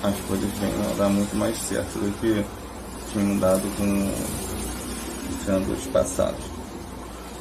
[0.03, 0.51] as coisas
[0.93, 2.45] a dar muito mais certo do que
[3.13, 6.45] tinham dado com os treinadores passados.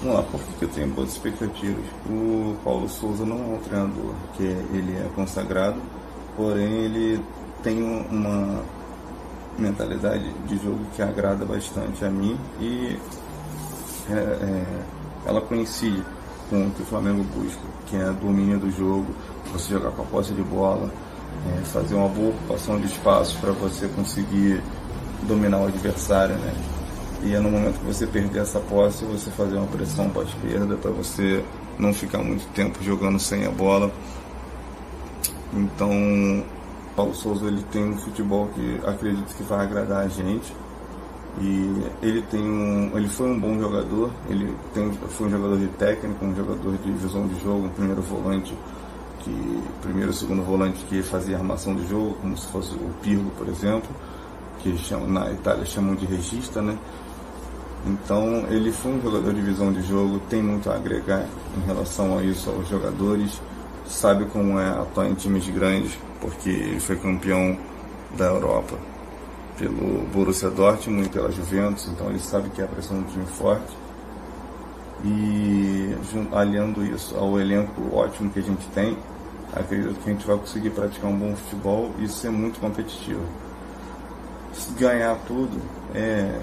[0.02, 1.86] Vamos lá, por que eu tenho boas expectativas?
[2.08, 5.82] O Paulo Souza não é um treinador que ele é consagrado,
[6.36, 7.24] porém ele
[7.64, 8.64] tem uma
[9.58, 12.96] mentalidade de jogo que agrada bastante a mim e
[14.10, 14.84] é, é,
[15.26, 16.04] ela coincide
[16.50, 19.08] com o que o Flamengo busca, que é domínio do jogo,
[19.52, 20.90] você jogar com a posse de bola,
[21.48, 24.62] é, fazer uma boa ocupação de espaços para você conseguir
[25.24, 26.54] dominar o adversário, né?
[27.24, 30.92] E é no momento que você perder essa posse, você fazer uma pressão pós-perda para
[30.92, 31.44] você
[31.80, 33.92] não ficar muito tempo jogando sem a bola
[35.54, 36.44] então,
[36.96, 40.54] Paulo Souza ele tem um futebol que acredito que vai agradar a gente.
[41.40, 45.68] E ele tem um, ele foi um bom jogador, ele tem, foi um jogador de
[45.68, 48.56] técnica, um jogador de visão de jogo, um primeiro volante
[49.20, 53.48] que primeiro segundo volante que fazia armação de jogo, como se fosse o Pirlo, por
[53.50, 53.90] exemplo,
[54.60, 54.74] que
[55.08, 56.78] na Itália chamam de regista, né?
[57.86, 61.26] Então ele foi um jogador de visão de jogo, tem muito a agregar
[61.56, 63.40] em relação a isso aos jogadores
[63.90, 67.58] sabe como é atuar em times grandes, porque ele foi campeão
[68.18, 68.78] da Europa
[69.58, 73.12] pelo Borussia Dortmund e pela Juventus, então ele sabe que é a pressão de um
[73.12, 73.76] time forte.
[75.04, 75.96] E
[76.32, 78.98] aliando isso ao elenco ótimo que a gente tem,
[79.54, 83.22] acredito que a gente vai conseguir praticar um bom futebol e ser muito competitivo.
[84.54, 85.60] Se ganhar tudo,
[85.94, 86.40] é,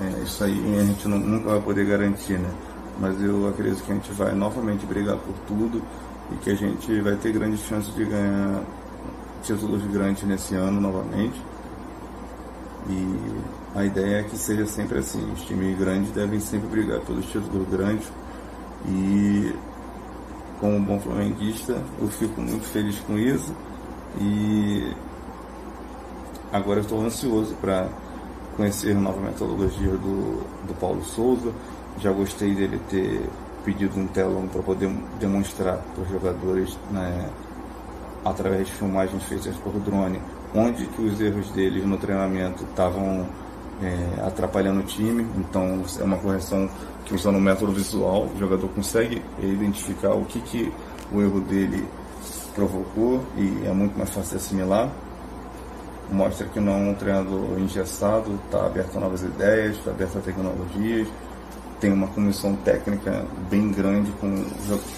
[0.00, 2.50] é isso aí a gente não, nunca vai poder garantir, né?
[3.00, 5.82] Mas eu acredito que a gente vai novamente brigar por tudo
[6.32, 8.62] e que a gente vai ter grandes chances de ganhar
[9.42, 11.40] títulos grandes nesse ano novamente.
[12.88, 17.24] E a ideia é que seja sempre assim, os times grandes devem sempre brigar pelos
[17.26, 18.06] títulos grandes
[18.86, 19.54] e
[20.60, 23.54] como bom flamenguista eu fico muito feliz com isso
[24.20, 24.94] e
[26.52, 27.88] agora estou ansioso para
[28.56, 31.52] conhecer nova metodologia do, do Paulo Souza.
[31.98, 33.28] Já gostei dele ter
[33.64, 37.28] pedido um telão para poder demonstrar para os jogadores né,
[38.24, 40.20] através de filmagens feitas por drone
[40.54, 43.26] onde que os erros deles no treinamento estavam
[43.82, 45.26] é, atrapalhando o time.
[45.36, 46.68] Então é uma correção
[47.04, 50.72] que usando o método visual, o jogador consegue identificar o que, que
[51.12, 51.86] o erro dele
[52.54, 54.88] provocou e é muito mais fácil assimilar.
[56.10, 60.20] Mostra que não é um treinador engessado, está aberto a novas ideias, está aberto a
[60.20, 61.08] tecnologias,
[61.80, 64.44] tem uma comissão técnica bem grande com,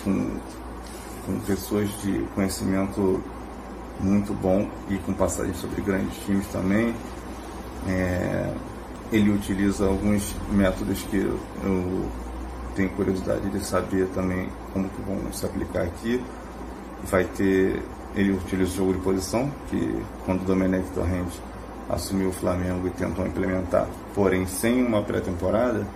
[0.04, 0.40] com,
[1.24, 3.22] com pessoas de conhecimento
[4.00, 6.94] muito bom e com passagem sobre grandes times também.
[7.88, 8.52] É,
[9.12, 11.38] ele utiliza alguns métodos que eu,
[12.74, 16.22] tenho curiosidade de saber também como que vão se aplicar aqui.
[17.04, 17.82] Vai ter,
[18.14, 21.40] ele utiliza o jogo de posição, que quando o Domenech Torrente
[21.88, 25.86] assumiu o Flamengo e tentou implementar, porém sem uma pré-temporada,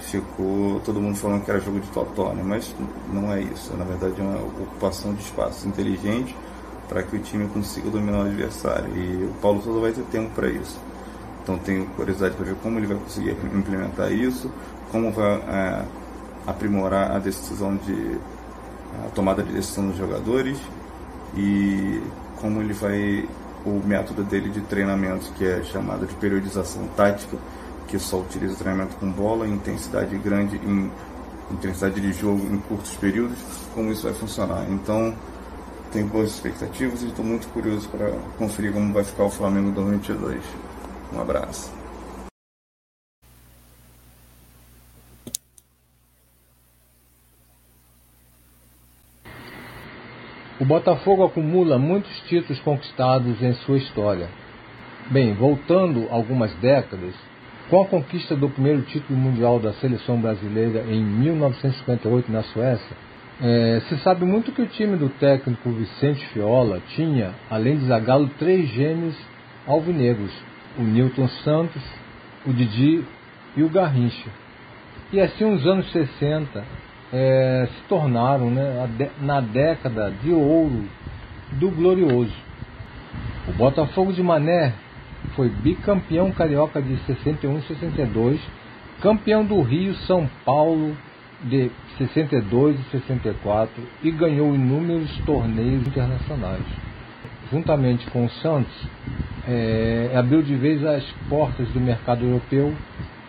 [0.00, 2.42] ficou todo mundo falando que era jogo de totó, né?
[2.44, 2.74] mas
[3.12, 3.74] não é isso.
[3.76, 6.36] Na verdade é uma ocupação de espaço inteligente
[6.88, 8.96] para que o time consiga dominar o adversário.
[8.96, 10.78] E o Paulo Souza vai ter tempo para isso.
[11.42, 14.50] Então tenho curiosidade para ver como ele vai conseguir implementar isso,
[14.90, 15.84] como vai é,
[16.46, 18.18] aprimorar a decisão de
[19.04, 20.58] a tomada de decisão dos jogadores
[21.36, 22.02] e
[22.40, 23.28] como ele vai
[23.64, 27.36] o método dele de treinamento que é chamado de periodização tática,
[27.88, 30.90] que só utiliza o treinamento com bola, intensidade grande em
[31.50, 33.38] intensidade de jogo em curtos períodos,
[33.72, 34.66] como isso vai funcionar.
[34.68, 35.14] Então
[35.96, 40.44] tenho boas expectativas e estou muito curioso para conferir como vai ficar o Flamengo 2022.
[41.14, 41.72] Um abraço.
[50.60, 54.28] O Botafogo acumula muitos títulos conquistados em sua história.
[55.10, 57.14] Bem, voltando algumas décadas,
[57.70, 63.05] com a conquista do primeiro título mundial da seleção brasileira em 1958 na Suécia,
[63.40, 68.30] é, se sabe muito que o time do técnico Vicente Fiola tinha, além de Zagallo,
[68.38, 69.14] três gêmeos
[69.66, 70.32] alvinegros,
[70.78, 71.82] o Newton Santos,
[72.46, 73.04] o Didi
[73.54, 74.30] e o Garrincha.
[75.12, 76.64] E assim os anos 60
[77.12, 78.88] é, se tornaram né,
[79.20, 80.84] na década de ouro
[81.52, 82.34] do glorioso.
[83.48, 84.72] O Botafogo de Mané
[85.34, 88.40] foi bicampeão carioca de 61 e 62,
[89.02, 90.96] campeão do Rio, São Paulo
[91.44, 96.64] de 62 e 64 e ganhou inúmeros torneios internacionais.
[97.50, 98.74] Juntamente com o Santos,
[99.46, 102.74] é, abriu de vez as portas do mercado europeu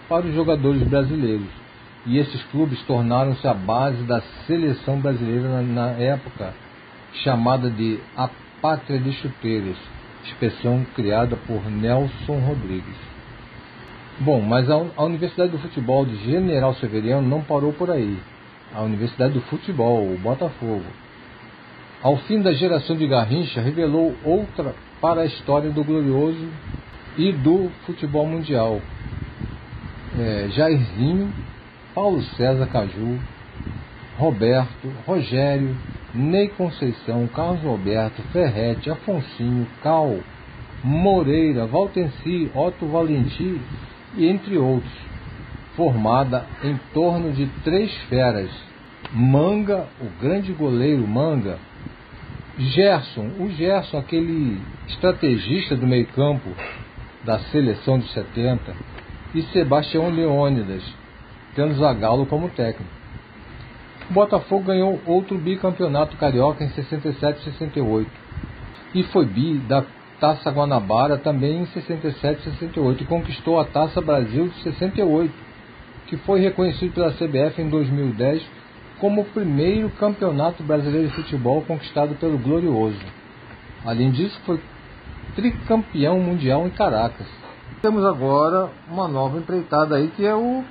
[0.09, 1.49] para os jogadores brasileiros.
[2.05, 6.53] E esses clubes tornaram-se a base da seleção brasileira na, na época
[7.23, 8.29] chamada de a
[8.61, 9.77] pátria de chuteiras,
[10.23, 13.16] expressão criada por Nelson Rodrigues.
[14.19, 18.17] Bom, mas a, a Universidade do Futebol de General Severiano não parou por aí.
[18.73, 20.85] A Universidade do Futebol, o Botafogo,
[22.01, 26.47] ao fim da geração de Garrincha, revelou outra para a história do glorioso
[27.15, 28.81] e do futebol mundial.
[30.19, 31.31] É, Jairzinho,
[31.93, 33.19] Paulo César Caju,
[34.17, 35.77] Roberto, Rogério,
[36.15, 40.17] Ney Conceição, Carlos Roberto, Ferrete, Afonsinho, Cal,
[40.83, 43.61] Moreira, Valtenci, Otto Valentim
[44.15, 44.91] e entre outros,
[45.75, 48.49] formada em torno de três feras:
[49.13, 51.57] Manga, o grande goleiro Manga,
[52.57, 56.49] Gerson, o Gerson, aquele estrategista do meio-campo
[57.23, 58.73] da seleção de 70,
[59.35, 60.83] e Sebastião Leônidas,
[61.55, 62.91] tendo Zagallo como técnico.
[64.09, 68.27] O Botafogo ganhou outro bicampeonato carioca em 67 e 68
[68.95, 69.83] e foi bi da
[70.19, 75.31] Taça Guanabara também em 67 e 68 e conquistou a Taça Brasil de 68,
[76.07, 78.43] que foi reconhecido pela CBF em 2010
[78.99, 82.99] como o primeiro campeonato brasileiro de futebol conquistado pelo Glorioso.
[83.85, 84.59] Além disso, foi
[85.35, 87.27] tricampeão mundial em Caracas.
[87.81, 90.63] Temos agora uma nova empreitada aí que é o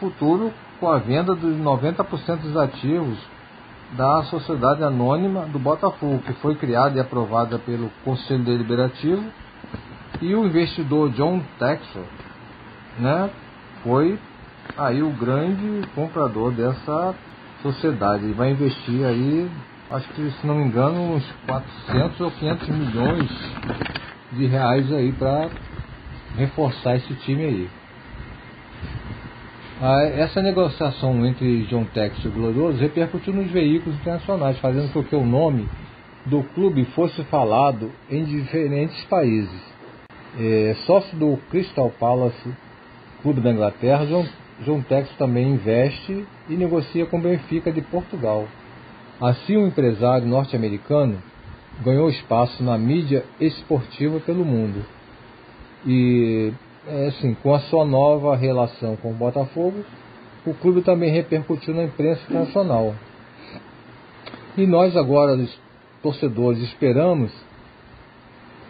[0.00, 3.18] futuro com a venda dos 90% dos ativos
[3.92, 9.24] da Sociedade Anônima do Botafogo, que foi criada e aprovada pelo Conselho Deliberativo,
[10.20, 12.04] e o investidor John Texor,
[12.98, 13.30] né,
[13.82, 14.18] foi
[14.76, 17.14] aí o grande comprador dessa
[17.62, 18.24] sociedade.
[18.24, 19.50] Ele vai investir aí,
[19.90, 23.30] acho que se não me engano, uns 400 ou 500 milhões
[24.32, 25.50] de reais aí para
[26.36, 27.70] reforçar esse time aí.
[29.80, 35.02] Ah, essa negociação entre John Tex e o Glorioso repercutiu nos veículos internacionais, fazendo com
[35.02, 35.68] que o nome
[36.26, 39.74] do clube fosse falado em diferentes países.
[40.38, 42.54] É, sócio do Crystal Palace,
[43.22, 44.26] clube da Inglaterra, John,
[44.64, 44.82] John
[45.18, 48.46] também investe e negocia com o Benfica de Portugal.
[49.20, 51.20] Assim, o empresário norte-americano
[51.84, 54.84] ganhou espaço na mídia esportiva pelo mundo.
[55.86, 56.52] E
[56.86, 59.84] é, assim, com a sua nova relação com o Botafogo,
[60.46, 62.94] o clube também repercutiu na imprensa internacional.
[64.56, 65.58] E nós agora, os
[66.02, 67.32] torcedores, esperamos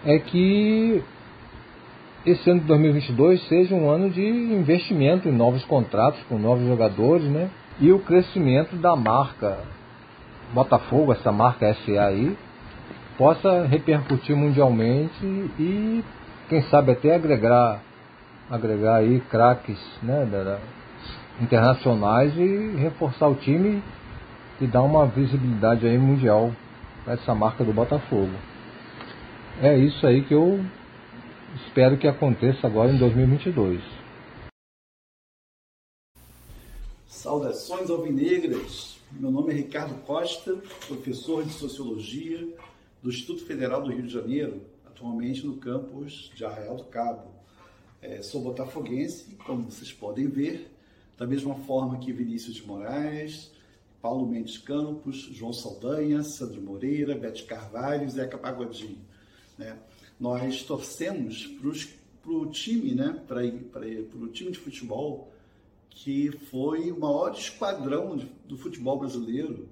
[0.07, 1.03] é que
[2.25, 7.25] esse ano de 2022 seja um ano de investimento em novos contratos com novos jogadores,
[7.25, 7.51] né?
[7.81, 9.59] E o crescimento da marca
[10.53, 12.37] Botafogo, essa marca SA aí,
[13.19, 15.25] possa repercutir mundialmente
[15.59, 16.05] e
[16.49, 17.83] quem sabe até agregar
[18.51, 20.27] agregar aí craques né,
[21.41, 23.83] internacionais e reforçar o time
[24.61, 26.53] e dar uma visibilidade aí mundial
[27.05, 28.33] para essa marca do Botafogo.
[29.61, 30.65] É isso aí que eu
[31.67, 33.81] espero que aconteça agora em 2022.
[37.07, 38.99] Saudações alvinegras.
[39.13, 40.57] Meu nome é Ricardo Costa,
[40.89, 42.47] professor de Sociologia
[43.03, 47.34] do Instituto Federal do Rio de Janeiro, atualmente no campus de Arraial do Cabo.
[48.05, 50.71] É, sou botafoguense, como vocês podem ver,
[51.17, 53.51] da mesma forma que Vinícius de Moraes,
[54.03, 58.99] Paulo Mendes Campos, João Saldanha, Sandro Moreira, Bete Carvalho Zeca Pagodinho.
[59.57, 59.79] Né?
[60.21, 63.19] Nós torcemos para o time, né?
[63.27, 65.33] para o time de futebol
[65.89, 69.67] que foi o maior esquadrão do futebol brasileiro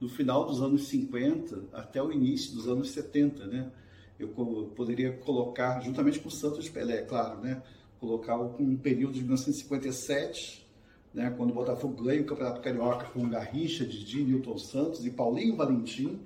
[0.00, 3.70] no final dos anos 50 até o início dos anos 70, né?
[4.18, 4.28] Eu
[4.76, 7.62] poderia colocar, juntamente com o Santos Pelé, claro, né?
[7.98, 10.66] colocar um período de 1957,
[11.12, 11.32] né?
[11.36, 16.20] quando o Botafogo ganha o Campeonato Carioca com Garrincha, Didi, Newton Santos e Paulinho Valentim,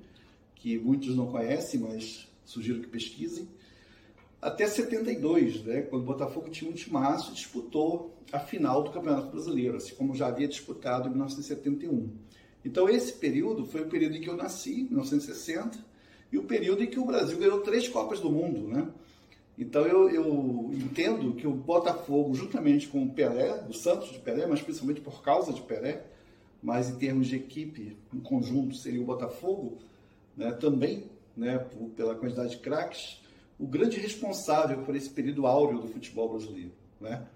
[0.55, 3.49] que muitos não conhecem, mas sugiro que pesquisem,
[4.41, 5.83] até 72, né?
[5.83, 10.15] quando o Botafogo tinha um timaço e disputou a final do Campeonato Brasileiro, assim como
[10.15, 12.11] já havia disputado em 1971.
[12.65, 15.79] Então esse período foi o período em que eu nasci, 1960,
[16.31, 18.89] e o período em que o Brasil ganhou três Copas do Mundo, né?
[19.59, 24.47] Então eu, eu, entendo que o Botafogo, juntamente com o Pelé, o Santos de Pelé,
[24.47, 26.05] mas principalmente por causa de Pelé,
[26.63, 29.79] mas em termos de equipe, em conjunto seria o Botafogo,
[30.37, 31.05] né, também,
[31.37, 33.21] né, por, pela quantidade de craques,
[33.59, 36.73] o grande responsável por esse período áureo do futebol brasileiro.
[37.01, 37.27] Né?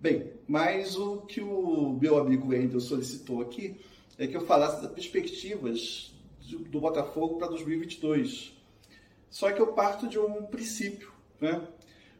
[0.00, 3.76] Bem, mas o que o meu amigo Wendel solicitou aqui
[4.18, 6.15] é que eu falasse das perspectivas
[6.54, 8.52] do Botafogo para 2022.
[9.30, 11.10] Só que eu parto de um princípio.
[11.40, 11.66] Né?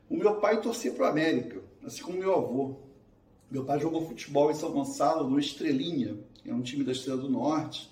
[0.08, 2.76] O meu pai torcia para o América, assim como meu avô.
[3.50, 7.28] Meu pai jogou futebol em São Gonçalo, no Estrelinha, é um time da Estrela do
[7.28, 7.90] Norte,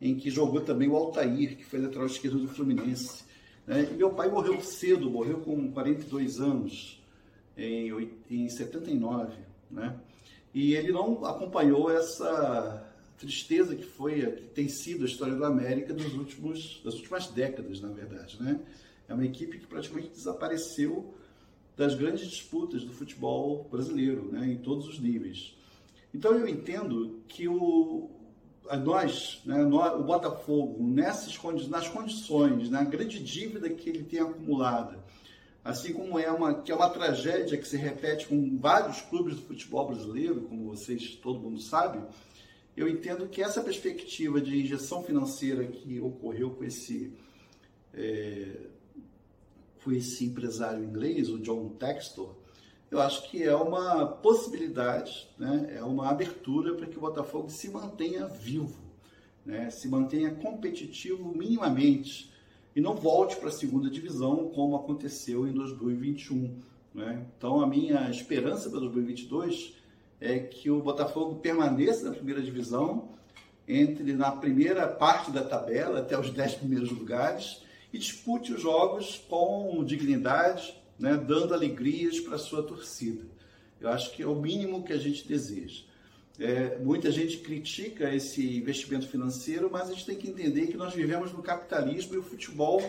[0.00, 3.24] em que jogou também o Altair, que foi lateral esquerdo do Fluminense.
[3.66, 3.88] Né?
[3.90, 7.02] E meu pai morreu cedo, morreu com 42 anos,
[7.56, 9.34] em, em 79.
[9.70, 9.98] Né?
[10.52, 15.94] E ele não acompanhou essa tristeza que foi, que tem sido a história do América
[16.16, 18.60] últimos, das últimas décadas, na verdade, né?
[19.08, 21.14] É uma equipe que praticamente desapareceu
[21.76, 25.54] das grandes disputas do futebol brasileiro, né, em todos os níveis.
[26.12, 28.08] Então eu entendo que o,
[28.84, 35.02] nós, né, o Botafogo, nessas condi nas condições, na grande dívida que ele tem acumulada,
[35.64, 39.42] assim como é uma que é uma tragédia que se repete com vários clubes do
[39.42, 42.00] futebol brasileiro, como vocês todo mundo sabe,
[42.76, 47.12] eu entendo que essa perspectiva de injeção financeira que ocorreu com esse,
[47.92, 48.56] é,
[49.82, 52.34] com esse empresário inglês, o John Textor,
[52.90, 55.74] eu acho que é uma possibilidade, né?
[55.76, 58.82] é uma abertura para que o Botafogo se mantenha vivo,
[59.44, 59.70] né?
[59.70, 62.32] se mantenha competitivo minimamente
[62.74, 66.60] e não volte para a segunda divisão como aconteceu em 2021.
[66.92, 67.26] Né?
[67.36, 69.74] Então, a minha esperança para 2022
[70.20, 73.08] é que o Botafogo permaneça na primeira divisão,
[73.66, 77.62] entre na primeira parte da tabela, até os dez primeiros lugares,
[77.92, 83.24] e dispute os jogos com dignidade, né, dando alegrias para a sua torcida.
[83.80, 85.82] Eu acho que é o mínimo que a gente deseja.
[86.38, 90.92] É, muita gente critica esse investimento financeiro, mas a gente tem que entender que nós
[90.92, 92.80] vivemos no capitalismo e o futebol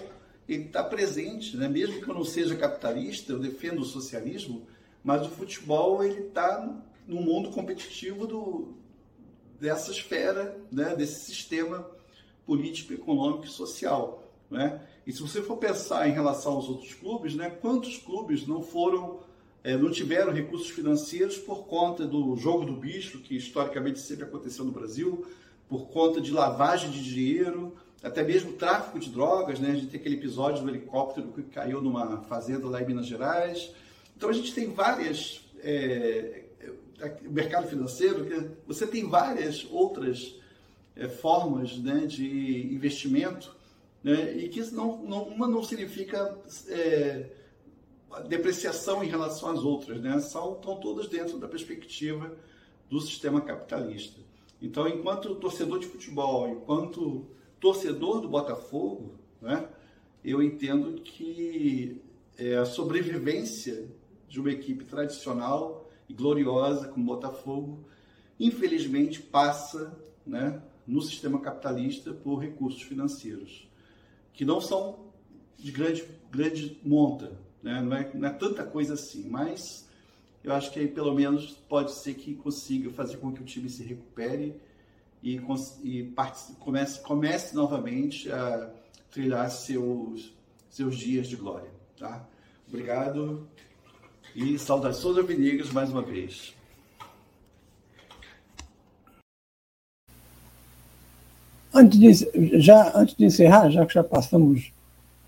[0.49, 1.67] ele está presente, né?
[1.67, 4.65] mesmo que eu não seja capitalista, eu defendo o socialismo,
[5.03, 6.75] mas o futebol ele está
[7.07, 8.73] no mundo competitivo do,
[9.59, 10.95] dessa esfera, né?
[10.95, 11.89] desse sistema
[12.45, 14.23] político, econômico e social.
[14.49, 14.81] Né?
[15.05, 17.49] E se você for pensar em relação aos outros clubes, né?
[17.49, 19.19] quantos clubes não foram,
[19.63, 24.65] é, não tiveram recursos financeiros por conta do jogo do bicho, que historicamente sempre aconteceu
[24.65, 25.25] no Brasil,
[25.67, 29.71] por conta de lavagem de dinheiro, até mesmo tráfico de drogas, né?
[29.71, 33.71] A gente tem aquele episódio do helicóptero que caiu numa fazenda lá em Minas Gerais.
[34.15, 35.41] Então a gente tem várias.
[35.59, 36.44] É,
[37.23, 38.25] mercado financeiro,
[38.65, 40.35] você tem várias outras
[40.95, 43.55] é, formas né, de investimento
[44.03, 46.37] né, e que não, não, uma não significa
[46.69, 47.29] é,
[48.27, 52.31] depreciação em relação às outras, né, são, estão todas dentro da perspectiva
[52.89, 54.21] do sistema capitalista.
[54.61, 57.25] Então, enquanto torcedor de futebol, enquanto
[57.59, 59.67] torcedor do Botafogo, né,
[60.23, 62.01] eu entendo que
[62.37, 63.87] é, a sobrevivência
[64.27, 67.85] de uma equipe tradicional e gloriosa como o Botafogo,
[68.39, 73.67] infelizmente passa né, no sistema capitalista por recursos financeiros,
[74.33, 75.05] que não são
[75.57, 77.31] de grande, grande monta,
[77.63, 77.81] né?
[77.81, 79.87] não, é, não é tanta coisa assim, mas
[80.43, 83.69] eu acho que aí pelo menos pode ser que consiga fazer com que o time
[83.69, 84.55] se recupere
[85.23, 85.41] e,
[85.83, 86.13] e
[86.59, 88.71] comece, comece novamente a
[89.09, 90.31] trilhar seus,
[90.69, 91.71] seus dias de glória.
[91.97, 92.27] Tá?
[92.67, 93.47] Obrigado
[94.35, 96.53] e saudações alvinegras mais uma vez.
[101.73, 104.71] Antes de, já, antes de encerrar, já que já passamos,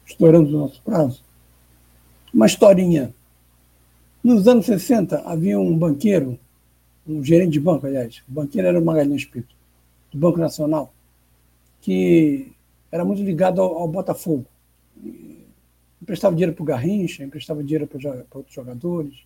[0.06, 1.24] estourando o nosso prazo,
[2.34, 3.14] uma historinha.
[4.24, 6.38] Nos anos 60, havia um banqueiro,
[7.08, 9.56] um gerente de banco, aliás, o banqueiro era o Magalhães Pinto,
[10.12, 10.94] do Banco Nacional,
[11.82, 12.52] que
[12.92, 14.46] era muito ligado ao, ao Botafogo.
[16.08, 19.26] Emprestava dinheiro para o Garrincha, emprestava dinheiro para outros jogadores.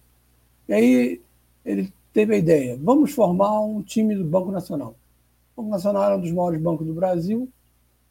[0.67, 1.21] E aí
[1.63, 4.95] ele teve a ideia: vamos formar um time do Banco Nacional.
[5.55, 7.47] O Banco Nacional era um dos maiores bancos do Brasil,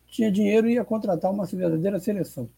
[0.06, 2.48] tinha dinheiro e ia contratar uma verdadeira seleção.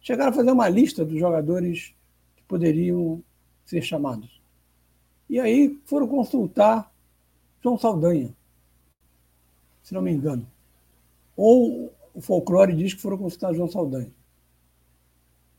[0.00, 1.92] Chegaram a fazer uma lista dos jogadores
[2.36, 3.20] que poderiam
[3.66, 4.40] ser chamados.
[5.28, 6.92] E aí foram consultar
[7.60, 8.32] João Saldanha,
[9.82, 10.46] se não me engano.
[11.36, 14.12] Ou o folclore diz que foram consultar João Saldanha.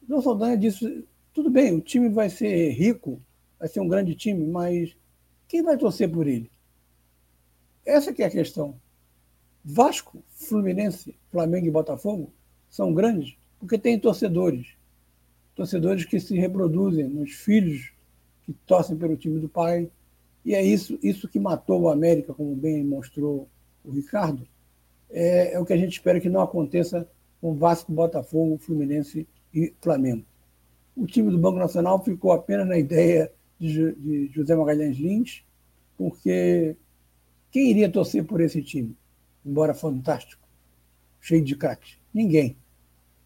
[0.08, 3.22] João Saldanha disse: tudo bem, o time vai ser rico,
[3.60, 4.96] vai ser um grande time, mas
[5.48, 6.50] quem vai torcer por ele?
[7.86, 8.80] Essa que é a questão.
[9.64, 12.32] Vasco, Fluminense, Flamengo e Botafogo
[12.70, 14.76] são grandes porque têm torcedores.
[15.56, 17.92] Torcedores que se reproduzem nos filhos
[18.44, 19.90] que torcem pelo time do pai.
[20.44, 23.50] E é isso, isso que matou o América, como bem mostrou
[23.84, 24.48] o Ricardo.
[25.10, 27.08] É, é o que a gente espera que não aconteça
[27.42, 30.26] com Vasco, Botafogo, Fluminense e Flamengo.
[30.96, 35.44] O time do Banco Nacional ficou apenas na ideia de, de José Magalhães Lins,
[35.98, 36.76] porque
[37.50, 38.96] quem iria torcer por esse time?
[39.46, 40.46] Embora fantástico,
[41.22, 41.98] cheio de craques.
[42.14, 42.58] Ninguém.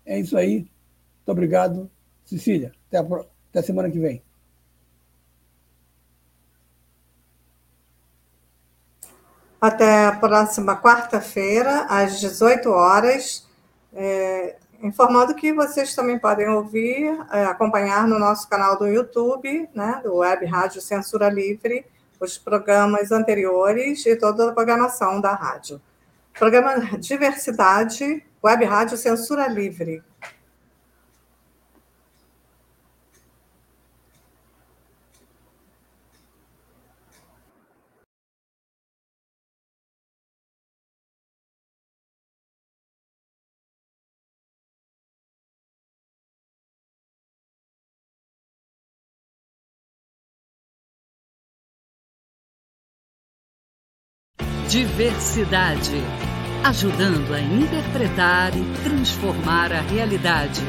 [0.06, 0.58] É isso aí.
[0.58, 1.90] Muito obrigado.
[2.26, 4.22] Cecília, até a, até semana que vem.
[9.60, 13.48] Até a próxima quarta-feira, às 18 horas.
[13.94, 20.02] É, informando que vocês também podem ouvir, é, acompanhar no nosso canal do YouTube, né,
[20.04, 21.86] do Web Rádio Censura Livre,
[22.20, 25.82] os programas anteriores e toda a programação da rádio.
[26.38, 30.04] Programa Diversidade, Web Rádio Censura Livre.
[55.00, 56.04] Diversidade.
[56.62, 60.60] Ajudando a interpretar e transformar a realidade.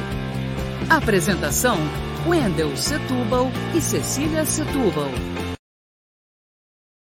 [0.89, 1.77] Apresentação:
[2.24, 5.11] Wendel Setúbal e Cecília Setúbal.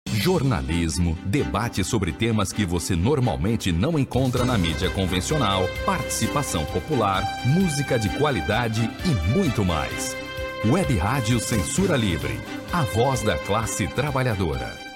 [0.09, 7.99] Jornalismo, debate sobre temas que você normalmente não encontra na mídia convencional, participação popular, música
[7.99, 10.17] de qualidade e muito mais.
[10.65, 12.39] Web Rádio Censura Livre,
[12.73, 14.90] a voz da classe trabalhadora.